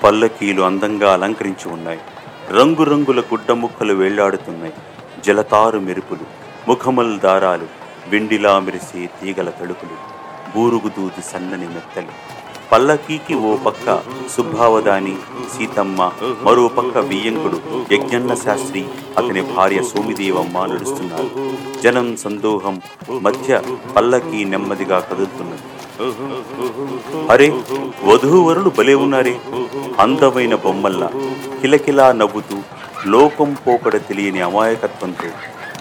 పల్లకీలు 0.09 0.63
అందంగా 0.63 1.13
అలంకరించి 1.13 1.73
ఉన్నాయి. 1.73 1.99
రంగురంగుల 2.51 3.21
గుడ్డ 3.21 3.53
ముక్కలు 3.53 3.95
వేళ్ళాడుతున్నాయి. 3.95 4.73
జలతారు 5.27 5.79
మెరుపులు 5.79 6.27
ముఖమల్ 6.69 7.21
దారాలు 7.21 7.67
వెండిలా 8.09 8.59
మెరిసే 8.59 9.07
తీగల 9.21 9.51
తడుకులు 9.51 9.97
బూరుగుదూది 10.55 11.23
సన్నని 11.31 11.69
మెత్తలు. 11.69 12.13
పల్లకీకి 12.73 13.35
ఓ 13.35 13.57
పక్క 13.57 14.03
సుబ్బావదాని 14.37 15.17
సీతమ్మ 15.57 16.11
మరో 16.43 16.69
పక్క 16.69 17.01
బియ్యంకుడు 17.01 17.61
యజ్ఞన్న 17.95 18.35
శాస్త్రి 18.35 18.85
అతని 19.19 19.43
భార్య 19.55 19.83
సోమిదేవమ్మ 19.83 20.67
నడుస్తున్నారు. 20.67 21.31
జనం 21.83 22.17
సందోహం 22.17 22.83
మధ్య 23.11 23.63
పల్లకీ 23.97 24.45
నెమ్మదిగా 24.45 25.01
కదులుతున్నది. 25.01 25.63
అరే 27.31 27.47
వధూవరులు 28.05 28.71
భలే 28.71 28.95
ఉన్నారే. 28.95 29.35
అందమైన 29.99 30.55
బొమ్మల్లా 30.55 31.09
కిలకిలా 31.61 32.13
నవ్వుతూ 32.13 32.57
లోకం 33.07 33.57
పోకడ 33.67 33.97
తెలియని 34.09 34.41
అమాయకత్వంతో 34.41 35.29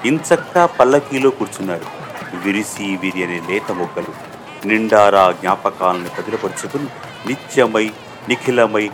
ఇంచక్కా 0.06 0.66
పల్లకీలో 0.66 1.30
కూర్చున్నారు 1.30 1.88
విరిసి 2.46 2.98
విరియని 3.02 3.42
లేత 3.50 3.72
మొక్కలు 3.72 4.12
నిండారా 4.66 5.32
జ్ఞాపకాలను 5.32 6.10
కదిలపరుచుకుని 6.18 6.88
నిత్యమై 7.28 7.86
నిఖిలమై 8.30 8.86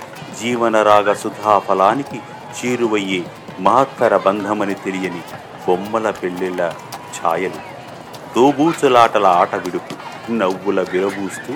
జీవనరాగ 0.41 1.13
సుధా 1.13 1.59
ఫలానికి 1.59 2.19
చేరువయ్యే 2.57 3.21
మహత్తర 3.59 4.17
బంధమని 4.17 4.73
తెలియని 4.73 5.21
బొమ్మల 5.67 6.09
పెళ్ళిళ్ళ 6.11 6.61
ఛాయలు. 7.17 7.59
దోబూచులాటల 8.35 9.25
ఆట 9.25 9.55
విడుపు. 9.55 9.95
నవ్వుల 10.31 10.81
విరబూస్తూ 10.81 11.53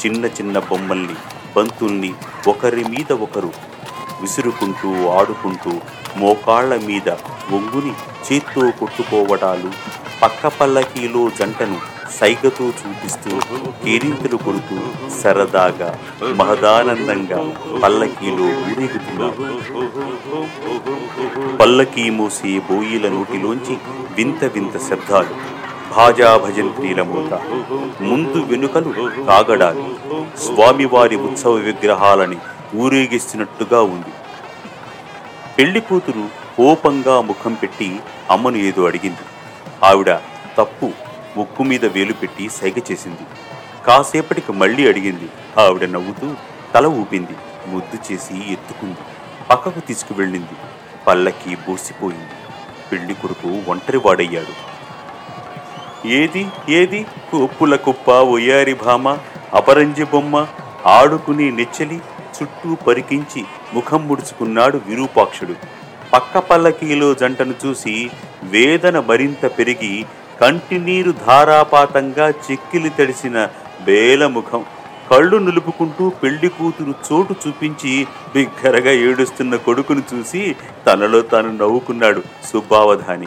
చిన్న 0.00 0.26
చిన్న 0.26 0.58
బొమ్మల్ని 0.58 1.16
బంతుల్ని 1.56 2.14
ఒకరి 2.48 2.84
మీద 2.84 3.12
ఒకరు 3.12 3.50
విసురుకుంటూ 4.20 5.08
ఆడుకుంటూ 5.08 5.72
మోకాళ్ళ 6.18 6.76
మీద 6.86 7.08
ఒంగుని 7.52 7.92
చేత్తో 8.26 8.70
కొట్టుకోవడాలు 8.70 9.70
పక్క 10.22 10.46
పల్లకీలో 10.46 11.30
జంటను 11.38 11.78
సైగతో 12.20 12.64
చూపిస్తూ 12.64 13.30
కేరింతలు 13.84 14.36
కొడుతూ 14.36 14.76
సరదాగా 15.22 15.98
మహదానందంగా 16.34 17.38
పల్లకీలో 17.82 18.44
ఊరేగుతున్నారు. 18.44 19.42
పల్లకీ 21.60 22.10
మోసే 22.10 22.58
బోయిల 22.70 23.08
నోటిలోంచి 23.08 23.76
వింత 24.16 24.44
వింత 24.44 24.78
శబ్దాలు 24.78 25.34
భాజా 25.90 26.36
భజంత్రీల 26.36 27.02
ముందు 27.02 28.42
వెనుకలు 28.42 28.94
కాగడాలి. 29.24 29.82
స్వామివారి 30.38 31.16
ఉత్సవ 31.16 31.52
విగ్రహాలని 31.52 32.36
ఊరేగిస్తున్నట్టుగా 32.76 33.82
ఉంది. 33.82 34.12
పెళ్ళి 35.58 35.80
కూతురు 35.80 36.28
కోపంగా 36.56 37.20
ముఖం 37.20 37.54
పెట్టి 37.54 38.00
అమ్మను 38.30 38.56
ఏదో 38.56 38.86
అడిగింది. 38.86 39.24
ఆవిడ 39.84 40.12
తప్పు 40.58 40.92
ముక్కు 41.36 41.62
మీద 41.62 41.84
వేలు 41.84 42.12
పెట్టి 42.12 42.48
సైగ 42.48 42.80
చేసింది. 42.92 43.26
కాసేపటికి 43.86 44.52
మళ్ళీ 44.52 44.88
అడిగింది. 44.88 45.28
ఆవిడ 45.60 45.88
నవ్వుతూ 45.88 46.34
తల 46.74 46.86
ఊపింది. 46.86 47.36
ముద్దు 47.66 48.12
చేసి 48.12 48.52
ఎత్తుకుంది. 48.52 48.98
పక్కకు 49.50 49.80
తీసుకువెళ్ళింది. 49.80 50.56
పల్లకి 51.06 51.56
బోసిపోయింది 51.56 52.34
పెళ్ళి 52.92 53.14
కొడుకు 53.14 53.70
ఒంటరివాడయ్యాడు. 53.70 54.73
ఏది 56.06 56.46
ఏది? 56.68 57.06
ఉప్పుల 57.34 57.76
కుప్ప 57.76 58.10
ఒయ్యారి 58.10 58.74
భామ 58.74 59.18
అపరంజి 59.54 60.04
బొమ్మ 60.04 60.46
ఆడుకుని 60.86 61.50
నెచ్చలి 61.50 62.00
చుట్టూ 62.36 62.74
పరికించి 62.74 63.44
ముఖం 63.74 64.08
ముడుచుకున్నాడు 64.08 64.80
విరూపాక్షుడు. 64.86 65.54
పక్క 66.12 66.38
పల్లకీలో 66.38 67.14
జంటను 67.14 67.54
చూసి 67.66 68.10
వేదన 68.42 69.00
మరింత 69.00 69.46
పెరిగి 69.58 70.04
కంటినీరు 70.40 71.12
ధారాపాతంగా 71.12 72.28
చెక్కిలి 72.28 72.90
తడిసిన 72.90 73.48
బేలముఖం 73.84 74.64
కళ్ళు 75.10 75.36
నిలుపుకుంటూ 75.36 76.08
పెళ్ళి 76.08 76.48
కూతురు 76.48 76.94
చోటు 77.12 77.34
చూపించి 77.48 78.06
బిగ్గరగా 78.34 78.90
ఏడుస్తున్న 78.90 79.56
కొడుకును 79.56 80.02
చూసి 80.14 80.56
తనలో 80.86 81.20
తాను 81.22 81.52
నవ్వుకున్నాడు 81.52 82.22
సుబ్బావధాని. 82.52 83.26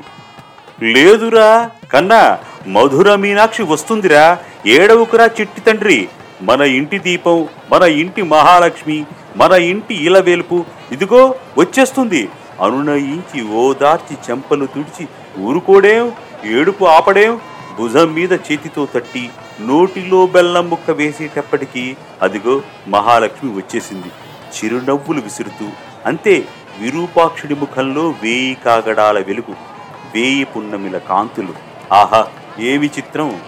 లేదురా 0.81 1.71
కన్నా 1.93 2.39
మధుర 2.67 3.15
మీనాక్షి 3.15 3.63
వస్తుందిరా. 3.63 4.37
ఏడవుకురా 4.65 5.25
చిట్టి 5.25 5.61
తండ్రి. 5.61 6.09
మన 6.41 6.61
ఇంటి 6.61 6.99
దీపం 6.99 7.47
మన 7.71 7.83
ఇంటి 7.83 8.21
మహాలక్ష్మి 8.21 9.05
మన 9.35 9.51
ఇంటి 9.51 9.95
ఇలవేలుపు 9.95 10.65
ఇదిగో 10.91 11.35
వచ్చేస్తుంది. 11.57 12.29
అనునయించి 12.61 13.41
ఓదార్చి 13.47 14.17
చెంపలు 14.29 14.65
తుడిచి 14.65 15.07
ఊరుకోడేం 15.39 16.11
ఏడుపు 16.45 16.85
ఆపడేం 16.85 17.39
భుజం 17.79 18.13
మీద 18.13 18.33
చేతితో 18.33 18.87
తట్టి 18.95 19.29
నోటిలో 19.61 20.25
బెల్లం 20.25 20.69
ముక్క 20.69 20.91
వేసేటప్పటికీ 20.91 21.95
అదిగో 22.21 22.61
మహాలక్ష్మి 22.87 23.51
వచ్చేసింది. 23.51 24.11
చిరునవ్వులు 24.55 25.21
విసురుతూ 25.21 25.69
అంతే 26.05 26.45
విరూపాక్షుడి 26.79 27.55
ముఖంలో 27.55 28.09
వేయి 28.23 28.57
కాగడాల 28.65 29.19
వెలుగు. 29.19 29.76
వేయి 30.17 30.43
పున్నమిల 30.43 30.97
కాంతులు. 30.97 31.53
ఆహా 31.93 32.27
ఏ 32.59 32.77
విచిత్రం. 32.77 33.41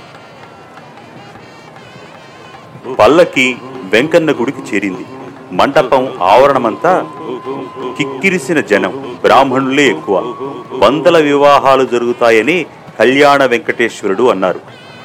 పల్లకి 2.99 3.57
వెంకన్న 3.93 4.31
గుడికి 4.31 4.61
చేరింది. 4.61 5.05
మంటపం 5.51 6.23
ఆవరణమంతా 6.23 7.07
కిక్కిరిసిన 7.97 8.59
జనం 8.59 9.17
బ్రాహ్మణులే 9.21 9.83
ఎక్కువ. 9.83 10.19
వందల 10.71 11.17
వివాహాలు 11.17 11.85
జరుగుతాయని 11.85 12.65
కళ్యాణ 12.99 13.45
వెంకటేశ్వరుడు 13.45 14.23
అన్నారు. 14.23 14.61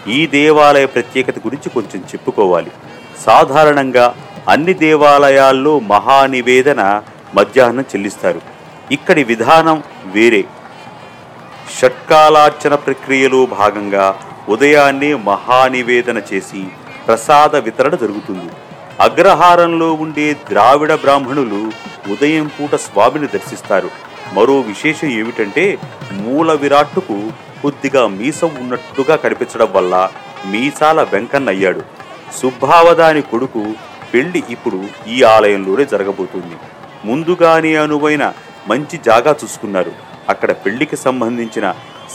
ఈ 0.09 0.27
దేవాలయ 0.27 0.87
ప్రత్యేకత 0.87 1.39
గురించి 1.39 1.69
కొంచెం 1.71 2.01
చెప్పుకోవాలి. 2.01 2.71
సాధారణంగా 3.27 4.15
అన్ని 4.49 4.75
దేవాలయాల్లో 4.75 5.79
మహానివేదన 5.79 7.03
మధ్యాహ్నం 7.35 7.83
చెల్లిస్తారు. 7.83 8.41
ఇక్కడి 8.93 9.25
విధానం 9.25 9.83
వేరే. 10.07 10.45
షట్కాలార్చన 11.79 12.75
ప్రక్రియలో 12.75 13.47
భాగంగా 13.47 14.07
ఉదయాన్నే 14.49 15.15
మహానివేదన 15.15 16.19
చేసి 16.31 16.63
ప్రసాద 17.07 17.57
వితరణ 17.57 17.95
జరుగుతుంది. 18.03 18.51
అగ్రహారంలో 19.01 19.89
ఉండే 20.05 20.27
ద్రావిడ 20.49 20.93
బ్రాహ్మణులు 20.95 21.61
ఉదయం 22.13 22.47
పూట 22.57 22.75
స్వామిని 22.75 23.27
దర్శిస్తారు. 23.27 23.91
మరో 24.37 24.57
విశేషం 24.61 25.09
ఏమిటంటే 25.09 25.65
మూల 26.13 26.53
విరాట్టుకు 26.53 27.17
కొద్దిగా 27.63 28.07
మీసం 28.19 28.51
ఉన్నట్టుగా 28.61 29.17
కనిపించడం 29.17 29.69
వల్ల 29.73 29.95
మీసాల 30.47 31.03
వెంకన్నయ్యాడు 31.13 31.83
సుబ్బావదాని 32.41 33.23
కొడుకు 33.23 33.63
పెళ్ళి 34.15 34.43
ఇప్పుడు 34.51 34.81
ఈ 35.09 35.23
ఆలయంలోనే 35.35 35.85
జరగబోతుంది. 35.93 36.57
ముందుగానే 37.05 37.73
అనువైన 37.85 38.25
మంచి 38.69 38.97
జాగా 39.07 39.33
చూసుకున్నారు. 39.45 40.14
అక్కడ 40.29 40.53
పెళ్ళికి 40.53 40.97
సంబంధించిన 40.97 41.67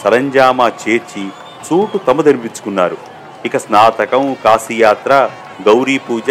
సరంజామా 0.01 0.67
చేర్చి 0.81 1.23
చోటు 1.67 1.97
తమదనిపించుకున్నారు. 1.97 2.97
ఇక 3.45 3.57
స్నాతకం 3.57 4.23
కాశీయాత్ర 4.43 5.13
గౌరీ 5.67 5.97
పూజ 5.97 6.29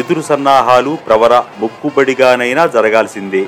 ఎదురు 0.00 0.20
సన్నాహాలు 0.20 0.98
ప్రవర 1.06 1.34
మొక్కుబడిగానైనా 1.60 2.66
జరగాల్సిందే. 2.66 3.44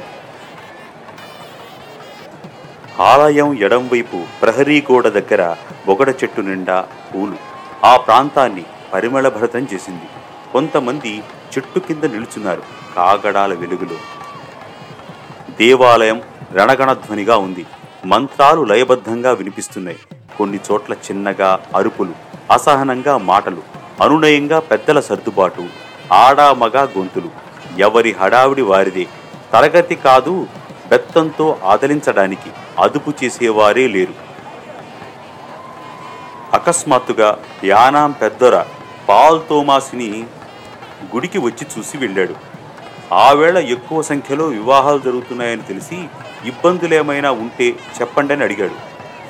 ఆలయం 3.00 3.54
ఎడంవైపు 3.66 4.18
ప్రహరీ 4.42 4.78
గోడ 4.90 5.08
దగ్గర 5.08 5.42
బొగడ 5.86 6.10
చెట్టు 6.20 6.40
నిండా 6.40 6.78
పూలు. 7.10 7.36
ఆ 7.84 7.96
ప్రాంతాన్ని 7.96 8.64
పరిమళభరితం 8.94 9.64
చేసింది. 9.74 10.08
కొంతమంది 10.52 11.12
చెట్టు 11.52 11.78
కింద 11.78 12.04
నిలుచున్నారు 12.14 12.62
కాగడాల 12.96 13.52
వెలుగులో. 13.54 13.98
దేవాలయం 15.60 16.18
రణగణధ్వనిగా 16.54 17.36
ఉంది. 17.36 17.66
మంత్రాలు 18.04 18.62
లయబద్ధంగా 18.62 19.32
వినిపిస్తున్నాయి. 19.32 19.98
కొన్ని 20.38 20.60
చోట్ల 20.72 20.92
చిన్నగా 20.92 21.60
అరుపులు 21.76 22.12
అసహనంగా 22.52 23.18
మాటలు 23.18 23.62
అనునయంగా 24.02 24.60
పెద్దల 24.60 25.00
సర్దుబాటు 25.00 25.64
ఆడా 26.12 26.52
మగ 26.52 26.84
గొంతులు. 26.84 27.30
ఎవరి 27.78 28.12
హడావిడి 28.12 28.62
వారిదే. 28.62 29.06
తరగతి 29.52 29.94
కాదు 29.94 30.46
బెత్తంతో 30.88 31.58
ఆదలించడానికి 31.64 32.50
అదుపు 32.78 33.12
చేసేవారే 33.24 33.88
లేరు. 33.88 34.14
అకస్మాత్తుగా 36.52 37.38
యానాం 37.64 38.10
పెద్దొర 38.12 38.64
పాల్ 39.08 39.40
తోమాసిని 39.48 40.26
గుడికి 41.14 41.38
వచ్చి 41.38 41.66
చూసి 41.78 41.98
వెళ్ళాడు. 41.98 42.57
ఆవేళ 43.12 43.58
ఎక్కువ 43.58 44.02
సంఖ్యలో 44.02 44.44
వివాహాలు 44.46 44.98
జరుగుతున్నాయని 44.98 45.62
తెలిసి 45.62 46.08
ఇబ్బందులేమైనా 46.44 47.30
ఉంటే 47.30 47.68
చెప్పండి 48.00 48.32
అని 48.32 48.42
అడిగాడు. 48.42 48.74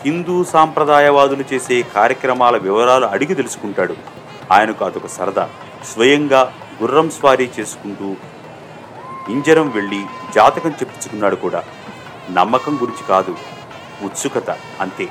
హిందూ 0.04 0.44
సాంప్రదాయవాదులు 0.44 1.44
చేసే 1.52 1.82
కార్యక్రమాల 1.82 2.56
వివరాలు 2.56 3.06
అడిగి 3.06 3.34
తెలుసుకుంటాడు. 3.34 3.96
ఆయనకు 4.52 4.84
అదొక 4.84 5.06
సరదా. 5.06 5.48
స్వయంగా 5.94 6.52
గుర్రం 6.82 7.10
స్వారీ 7.10 7.50
చేసుకుంటూ 7.60 8.16
ఇంజరం 9.32 9.70
వెళ్ళి 9.70 10.02
జాతకం 10.34 10.70
చెప్పించుకున్నాడు 10.70 11.36
కూడా. 11.36 11.64
నమ్మకం 12.30 12.78
గురించి 12.82 13.06
కాదు 13.08 13.36
ఉత్సుకత 14.02 14.50
అంతే. 14.80 15.08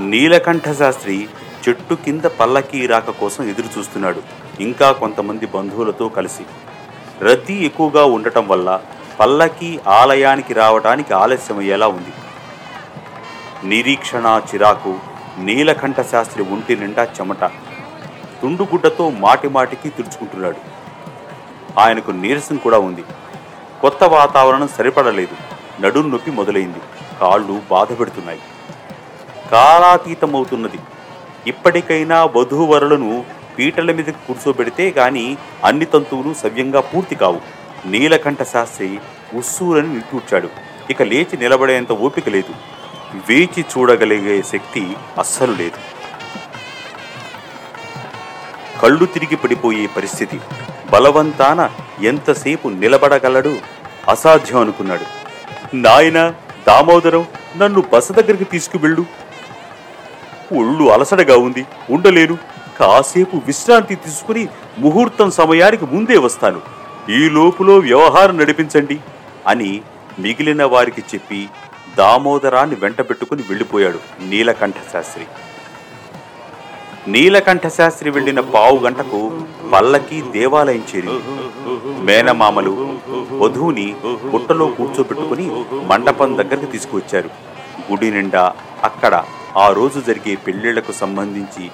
నీలకంఠ 0.00 0.72
శాస్త్రి 0.72 1.28
చెట్టు 1.68 1.94
కింద 1.94 2.22
పల్లకీ 2.22 2.86
రాక 2.86 3.10
కోసం 3.10 3.48
ఎదురు 3.48 3.78
చూస్తున్నాడు 3.78 4.22
ఇంకా 4.60 4.92
కొంతమంది 4.92 5.46
బంధువులతో 5.46 6.08
కలిసి 6.08 6.42
రద్దీ 7.20 7.66
ఎక్కువగా 7.66 8.04
ఉండటం 8.04 8.48
వల్ల 8.48 8.80
పల్లకి 9.20 9.80
ఆలయానికి 9.86 10.54
రావడానికి 10.54 11.14
ఆలస్యమయ్యేలా 11.14 11.88
ఉంది. 11.88 12.12
నిరీక్షణ 13.64 14.40
చిరాకు 14.54 14.98
నీలకంఠ 15.38 16.00
శాస్త్రి 16.00 16.44
ఒంటి 16.44 16.76
నిండా 16.76 17.04
చెమట 17.04 17.44
తుండుగుడ్డతో 18.42 19.10
మాటిమాటికి 19.10 19.88
తుడుచుకుంటున్నాడు. 19.88 20.56
ఆయనకు 21.80 22.10
నీరసం 22.10 22.56
కూడా 22.56 22.78
ఉంది. 22.78 23.04
కొత్త 23.80 24.04
వాతావరణం 24.04 24.68
సరిపడలేదు. 24.68 25.36
నడుం 25.82 26.10
నొప్పి 26.10 26.30
మొదలైంది. 26.30 26.78
కాళ్ళు 27.20 27.62
బాధ 27.70 28.00
పెడుతున్నాయి. 28.00 28.40
కాలాతీతమవుతున్నది. 29.50 30.78
ఇప్పటికైనా 31.46 32.24
వధూవరులను 32.24 33.24
పీటల 33.62 33.92
మీద 33.92 34.04
కూర్చోబెడితే 34.04 34.94
గాని 34.98 35.36
అన్ని 35.64 35.84
తంతువులు 35.84 36.34
సవ్యంగా 36.34 36.80
పూర్తి 36.80 37.14
కావు. 37.14 37.40
నీలకంఠ 37.86 38.42
శాస్త్రి 38.42 38.98
ఉస్సూరని 39.34 39.94
నిట్టూర్చాడు. 39.94 40.48
ఇక 40.90 41.02
లేచి 41.02 41.36
నిలబడేంత 41.36 41.92
ఓపిక 41.92 42.28
లేదు. 42.28 42.54
వేచి 43.28 43.60
చూడగలిగే 43.60 44.42
శక్తి 44.42 44.96
అస్సలు 45.18 45.52
లేదు. 45.52 45.78
కళ్ళు 48.80 49.04
తిరిగి 49.04 49.36
పడిపోయే 49.36 49.86
పరిస్థితి. 49.86 50.40
బలవంతాన 50.90 51.70
ఎంతసేపు 52.02 52.68
నిలబడగలడు? 52.68 53.56
అసాధ్యం 54.08 54.60
అనుకున్నాడు. 54.60 55.04
నాయన 55.76 56.34
దామోదరం 56.68 57.26
నన్ను 57.56 57.84
బస 57.92 58.12
దగ్గరికి 58.12 58.44
తీసుకువెళ్ళు. 58.44 59.06
ఒళ్ళు 60.58 60.92
అలసడగా 60.92 61.36
ఉంది. 61.36 61.66
ఉండలేను. 61.90 62.51
కాసేపు 62.78 63.36
విశ్రాంతి 63.46 63.94
తీసుకుని 64.04 64.42
ముహూర్తం 64.78 65.30
సమయానికి 65.30 65.86
ముందే 65.94 66.16
వస్తాను. 66.18 66.60
ఈ 67.18 67.22
లోపులో 67.36 67.74
వ్యవహారం 67.88 68.36
నడిపించండి 68.38 68.96
అని 69.52 69.70
మిగిలిన 70.18 70.64
వారికి 70.64 71.02
చెప్పి 71.12 71.40
దామోదరాన్ని 71.98 72.76
వెంటబెట్టుకుని 72.82 73.42
వెళ్ళిపోయాడు 73.48 73.98
నీలకంఠశాస్త్రి. 74.30 75.26
నీలకంఠశాస్త్రి 77.12 78.08
వెళ్ళిన 78.10 78.40
వెళ్ళిన 78.40 78.40
పావు 78.54 78.76
గంటకు 78.84 79.20
పల్లకి 79.72 80.18
దేవాలయం 80.36 80.82
చేరి 80.90 81.16
మేనమామలు 82.08 82.74
వధువుని 83.42 83.86
బుట్టలో 84.32 84.66
కూర్చోబెట్టుకుని 84.66 85.46
మండపం 85.90 86.30
దగ్గరికి 86.40 86.68
తీసుకువచ్చారు. 86.74 87.30
గుడి 87.88 88.10
నిండా 88.10 88.44
అక్కడ 88.84 89.14
ఆ 89.64 89.66
రోజు 89.78 90.00
జరిగే 90.08 90.34
పెళ్ళిళ్ళకు 90.46 90.92
సంబంధించి 91.00 91.64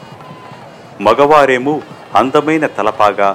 మగవారేమో 1.01 1.81
అందమైన 2.17 2.67
తలపాగా 2.67 3.29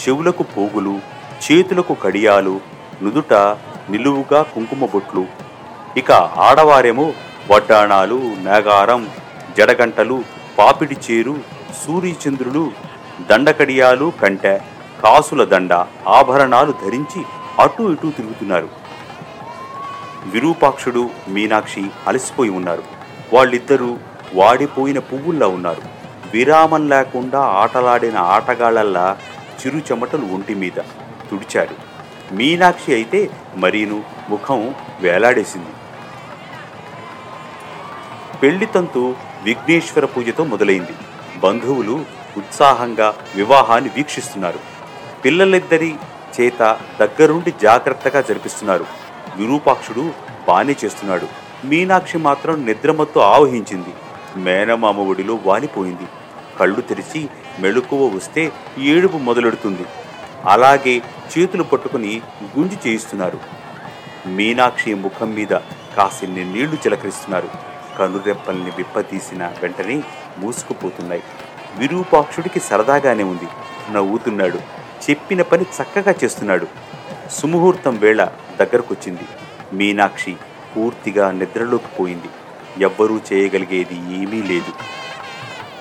చెవులకు 0.00 0.42
పోగులు 0.42 1.00
చేతులకు 1.44 1.94
కడియాలు 1.94 2.60
నుదుట 3.02 3.34
నిలువుగా 3.90 4.42
కుంకుమ 4.42 4.84
బొట్లు. 4.84 5.24
ఇక 5.96 6.12
ఆడవారేమో 6.12 7.12
వడ్డాణాలు 7.50 8.18
నాగారం 8.38 9.08
జడగంటలు 9.58 10.24
పాపిడి 10.58 10.96
చేరు 11.06 11.34
సూర్యచంద్రులు 11.86 12.70
దండకడియాలు 13.30 14.12
కంటె 14.22 14.58
కాసుల 15.04 15.44
దండ 15.44 15.72
ఆభరణాలు 16.08 16.72
ధరించి 16.84 17.22
అటు 17.62 17.82
ఇటు 17.82 18.12
తిరుగుతున్నారు. 18.16 18.68
విరూపాక్షుడు 20.26 21.10
మీనాక్షి 21.28 21.84
అలసిపోయి 22.06 22.50
ఉన్నారు. 22.50 22.82
వాళ్ళిద్దరూ 23.34 23.96
వాడిపోయిన 24.34 24.98
పువ్వుల్లా 24.98 25.46
ఉన్నారు. 25.46 25.97
విరామం 26.32 26.88
లేకుండా 26.88 27.40
ఆటలాడిన 27.40 28.18
ఆటగాళ్ళల్లా 28.18 29.18
చిరు 29.60 29.78
చెమటలు 29.78 30.26
ఒంటి 30.34 30.54
మీద 30.54 30.78
తుడిచారు 31.30 31.74
మీనాక్షి 32.32 32.94
అయితే 32.94 33.30
మరీను 33.56 34.02
ముఖం 34.28 34.74
వేలాడేసింది. 35.00 35.72
పెళ్ళి 38.42 38.66
తంతు 38.66 39.14
విఘ్నేశ్వర 39.42 40.04
పూజతో 40.04 40.44
మొదలైంది. 40.44 40.94
బంధువులు 41.38 42.04
ఉత్సాహంగా 42.36 43.14
వివాహాన్ని 43.34 43.90
వీక్షిస్తున్నారు. 43.96 44.58
పిల్లలిద్దరి 45.24 45.94
చేత 46.40 46.78
దగ్గరుండి 47.00 47.54
జాగ్రత్తగా 47.62 48.20
జరిపిస్తున్నారు. 48.20 48.86
విరూపాక్షుడు 49.36 50.12
బానే 50.48 50.76
చేస్తున్నాడు. 50.84 51.28
మీనాక్షి 51.64 52.18
మాత్రం 52.18 52.66
నిద్రమత్తు 52.66 53.20
ఆవహించింది. 53.20 53.94
మేనమామ 54.36 55.00
ఒడిలో 55.00 55.38
వాలిపోయింది. 55.44 56.08
కళ్ళు 56.60 56.80
తెరిచి 56.80 57.28
మెళుకువ 57.58 58.16
వస్తే 58.16 58.52
ఏడుపు 58.78 59.16
మొదలెడుతుంది. 59.16 59.86
అలాగే 60.44 61.02
చేతులు 61.38 61.62
పట్టుకుని 61.62 62.22
గుంజి 62.58 62.76
చేయిస్తున్నారు. 62.88 63.38
మీనాక్షి 64.26 64.94
ముఖం 64.94 65.34
మీద 65.34 65.54
కాసిన్ని 65.96 66.44
నీళ్ళు 66.44 66.74
చిలకరిస్తున్నారు. 66.74 67.48
కనురెప్పల్ని 67.98 68.70
విప్పతీసిన 68.70 69.52
వెంటనే 69.62 70.02
మూసుకుపోతున్నాయి. 70.38 71.22
విరూపాక్షుడికి 71.76 72.60
సరదాగానే 72.60 73.22
ఉంది. 73.22 73.48
నవ్వుతున్నాడు. 73.92 74.58
చెప్పిన 75.10 75.42
పని 75.42 75.62
చక్కగా 75.62 76.14
చేస్తున్నాడు. 76.24 76.66
సుముహూర్తం 77.30 77.96
వేళ 77.96 78.24
దగ్గరకొచ్చింది. 78.60 79.22
మీనాక్షి 79.72 80.36
పూర్తిగా 80.76 81.30
నిద్రలోకి 81.30 81.88
పోయింది. 82.00 82.28
ఎవ్వరూ 82.80 83.20
చేయగలిగేది 83.32 83.94
ఏమీ 83.94 84.42
లేదు. 84.42 84.72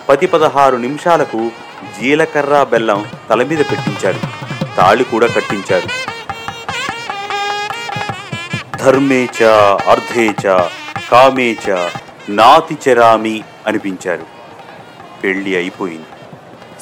పది 0.10 0.28
పదహారు 0.28 0.78
నిమిషాలకు 0.78 1.52
జీలకర్ర 2.00 2.64
బెల్లం 2.64 3.06
తల 3.30 3.44
మీద 3.44 3.58
పెట్టించారు 3.58 4.20
తాళి 4.76 5.04
కూడా 5.04 5.28
కట్టించారు 5.28 6.08
ధర్మేచ 8.78 9.44
అర్ధేచ 9.90 10.62
కామేచ 11.12 11.90
నాతిచరామి 12.30 13.44
అనిపించారు. 13.68 14.26
పెళ్ళి 15.24 15.56
అయిపోయింది. 15.56 16.06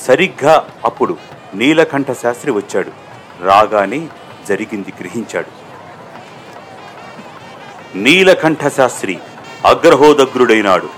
సరిగ్గా 0.08 0.68
అప్పుడు 0.86 1.18
నీలకంఠ 1.56 2.12
శాస్త్రి 2.12 2.52
వచ్చాడు. 2.52 2.92
రాగానే 3.42 4.08
జరిగింది 4.48 4.94
గ్రహించాడు. 5.02 5.66
నీలకంఠ 7.98 8.68
శాస్త్రి 8.68 9.20
అగ్రహోదగ్రుడైనాడు. 9.66 10.90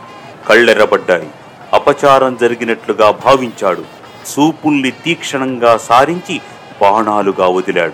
కళ్ళెర్రబడ్డాయి. 0.49 1.27
అపచారం 1.73 2.37
జరిగినట్లుగా 2.41 3.11
భావించాడు. 3.11 3.83
సూపుల్ని 4.25 4.91
తీక్షణంగా 4.91 5.77
సారించి 5.77 6.41
బాణాలుగా 6.81 7.47
వదిలాడు. 7.47 7.93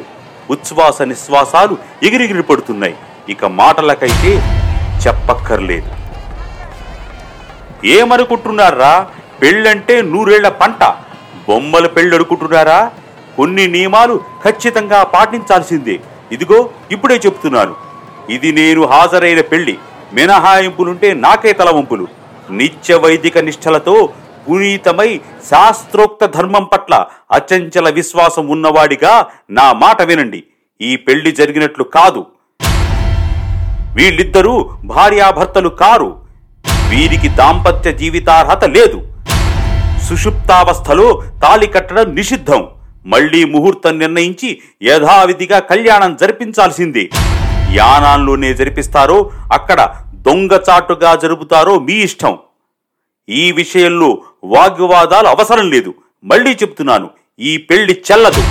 ఉచ్ఛ్వాస 0.50 1.02
నిశ్వాసాలు 1.02 1.78
ఎగిరిగిరి 2.04 2.44
పడుతున్నాయి. 2.44 2.96
ఇక 3.30 3.46
మాటలకైతే 3.46 4.32
చెప్పక్కర్లేదు. 5.08 5.92
ఏమనుకుంటున్నారా? 7.86 9.08
పెళ్ళంటే 9.42 10.02
నూరేళ్ళ 10.02 10.50
పంట. 10.50 10.84
బొమ్మల 11.48 11.88
పెళ్ళడుకుంటున్నారా? 11.88 12.92
కొన్ని 13.38 13.68
నియమాలు 13.68 14.22
ఖచ్చితంగా 14.46 15.04
పాటించాల్సిందే. 15.04 16.00
ఇదిగో 16.32 16.70
ఇప్పుడే 16.92 17.16
చెప్తున్నాను. 17.16 17.76
ఇది 18.30 18.52
నేను 18.52 18.86
హాజరైన 18.86 19.42
పెళ్ళి 19.42 19.78
మినహాయింపులుంటే 20.13 21.13
నాకే 21.13 21.54
తలవంపులు. 21.54 22.08
నిత్య 22.52 22.95
వైదిక 22.95 23.38
నిష్ఠలతో 23.38 24.10
పునీతమై 24.49 25.21
శాస్త్రోక్త 25.52 26.26
ధర్మం 26.26 26.63
పట్ల 26.63 27.06
అచంచల 27.32 27.89
విశ్వాసం 27.89 28.47
ఉన్నవాడిగా 28.47 29.26
నా 29.49 29.73
మాట 29.73 30.02
వినండి. 30.02 30.43
ఈ 30.82 30.95
పెళ్ళి 30.95 31.32
జరిగినట్లు 31.32 31.84
కాదు. 31.84 32.26
వీళ్ళిద్దరూ 33.95 34.69
భార్యాభర్తలు 34.86 35.69
కారు. 35.69 36.19
వీరికి 36.89 37.28
దాంపత్య 37.28 37.91
జీవితార్హత 37.91 38.65
లేదు. 38.65 39.02
సుషుప్తావస్థలో 40.10 41.23
తాలి 41.43 41.67
కట్టడం 41.67 42.15
నిషిద్ధం. 42.15 42.67
మళ్ళీ 43.06 43.45
ముహూర్తం 43.45 43.99
నిర్ణయించి 43.99 44.62
యథావిధిగా 44.84 45.60
కళ్యాణం 45.60 46.15
జరిపించాల్సిందే. 46.15 47.10
యానాల్లోనే 47.71 48.54
జరిపిస్తారో 48.54 49.32
అక్కడ 49.54 49.95
దొంగచాటుగా 50.28 51.16
జరుపుతారో 51.16 51.80
మీ 51.80 51.94
ఇష్టం. 51.94 52.38
ఈ 53.30 53.52
విషయంలో 53.52 54.22
వాగ్వివాదాలు 54.44 55.28
అవసరం 55.28 55.70
లేదు. 55.72 55.94
మళ్ళీ 56.24 56.52
చెప్తున్నాను 56.52 57.10
ఈ 57.40 57.58
పెళ్ళి 57.58 58.04
చెల్లదు. 58.12 58.42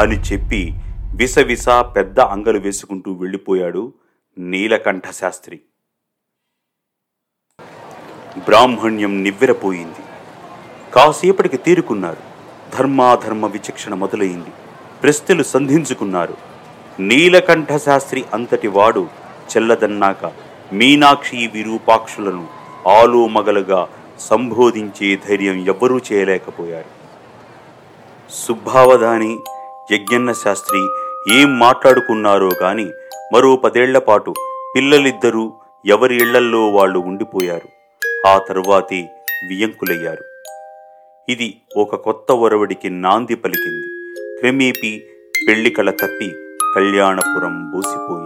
అని 0.00 0.20
చెప్పి 0.20 0.70
విసవిస 1.16 1.68
పెద్ద 1.68 2.20
అంగలు 2.20 2.58
వేసుకుంటూ 2.58 3.12
వెళ్ళిపోయాడు 3.12 3.92
నీలకంఠ 4.38 5.10
శాస్త్రి. 5.10 5.60
బ్రాహ్మణ్యం 8.38 9.22
నివ్వెరపోయింది. 9.22 10.02
కాసేపటికి 10.94 11.56
తీరుకున్నారు. 11.56 12.16
ధర్మాధర్మ 12.78 13.46
విచక్షణ 13.46 13.94
మొదలైంది. 13.94 14.50
ప్రశ్నలు 15.02 15.42
సంధించుకున్నారు. 15.42 16.36
నీలకంఠ 17.00 17.76
శాస్త్రి 17.76 18.24
అంతటి 18.34 18.68
వాడు 18.68 19.08
చెల్లదన్నాక 19.56 20.49
మీనాక్షి 20.72 21.50
విరూపాక్షులను 21.54 22.48
ఆలోమగలుగా 22.88 23.88
సంబోధించే 24.18 25.18
ధైర్యం 25.28 25.66
ఎవ్వరూ 25.66 25.98
చేయలేకపోయారు. 25.98 27.00
సుబ్బావధాని 28.30 29.38
యజ్ఞన్న 29.92 30.32
శాస్త్రి 30.32 30.80
ఏం 31.40 31.58
మాట్లాడుకున్నారో 31.58 32.50
గాని 32.62 32.90
మరో 33.34 33.56
పదేళ్ళ 33.56 33.98
పాటు 33.98 34.34
పిల్లలిద్దరూ 34.76 35.52
ఎవరి 35.86 36.16
ఇళ్ళల్లో 36.16 36.68
వాళ్ళు 36.68 36.98
ఉండిపోయారు. 36.98 37.68
ఆ 38.26 38.38
తరువాతే 38.48 39.00
వియంకులయ్యారు. 39.48 40.24
ఇది 41.28 41.56
ఒక 41.76 41.94
కొత్త 41.94 42.32
ఒరవడికి 42.32 42.90
నాంది 42.90 43.34
పలికింది. 43.34 43.86
క్రమేపీ 44.40 45.02
పెళ్ళి 45.48 45.70
కళ 45.70 45.90
తప్పి 45.90 46.28
కళ్యాణపురం 46.74 47.70
బూసిపోయింది. 47.70 48.19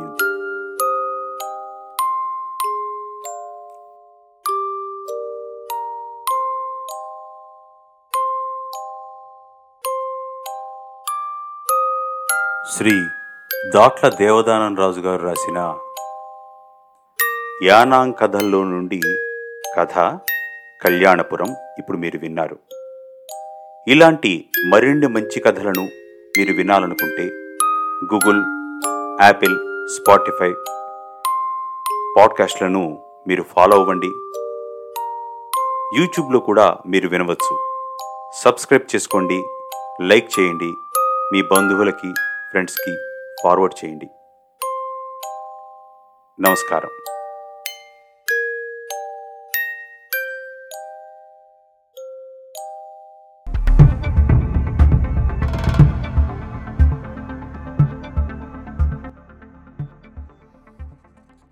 శ్రీ 12.73 13.05
దాట్ల 13.75 14.09
దేవదానం 14.09 14.77
రాజు 14.77 15.01
గారు 15.01 15.23
రాసిన 15.23 15.75
యానాం 17.63 18.13
కథల్లో 18.13 18.65
నుండి 18.65 19.01
కథ 19.79 20.19
కళ్యాణపురం 20.83 21.57
ఇప్పుడు 21.79 21.97
మీరు 21.97 22.19
విన్నారు. 22.19 22.59
ఇలాంటి 23.89 24.45
మరిన్ని 24.67 25.07
మంచి 25.07 25.41
కథలను 25.41 25.83
మీరు 26.39 26.53
వినాలనుకుంటే 26.53 27.23
గూగుల్ 28.15 28.43
యాపిల్ 29.23 29.89
స్పాటిఫై 29.89 30.53
పాడ్కాస్ట్లను 32.17 33.03
మీరు 33.29 33.43
ఫాలో 33.43 33.77
అవ్వండి. 33.77 34.09
యూట్యూబ్లో 36.01 36.39
కూడా 36.39 36.77
మీరు 36.87 37.09
వినవచ్చు. 37.09 37.59
సబ్స్క్రైబ్ 38.45 38.95
చేసుకోండి 38.95 39.45
లైక్ 40.01 40.41
చేయండి. 40.41 40.75
మీ 41.33 41.43
బంధువులకి 41.43 42.15
ఫ్రెండ్స్కి 42.55 42.93
ఫార్వర్డ్ 43.43 43.85
చేయండి. 43.85 44.07
నమస్కారం. 46.41 46.93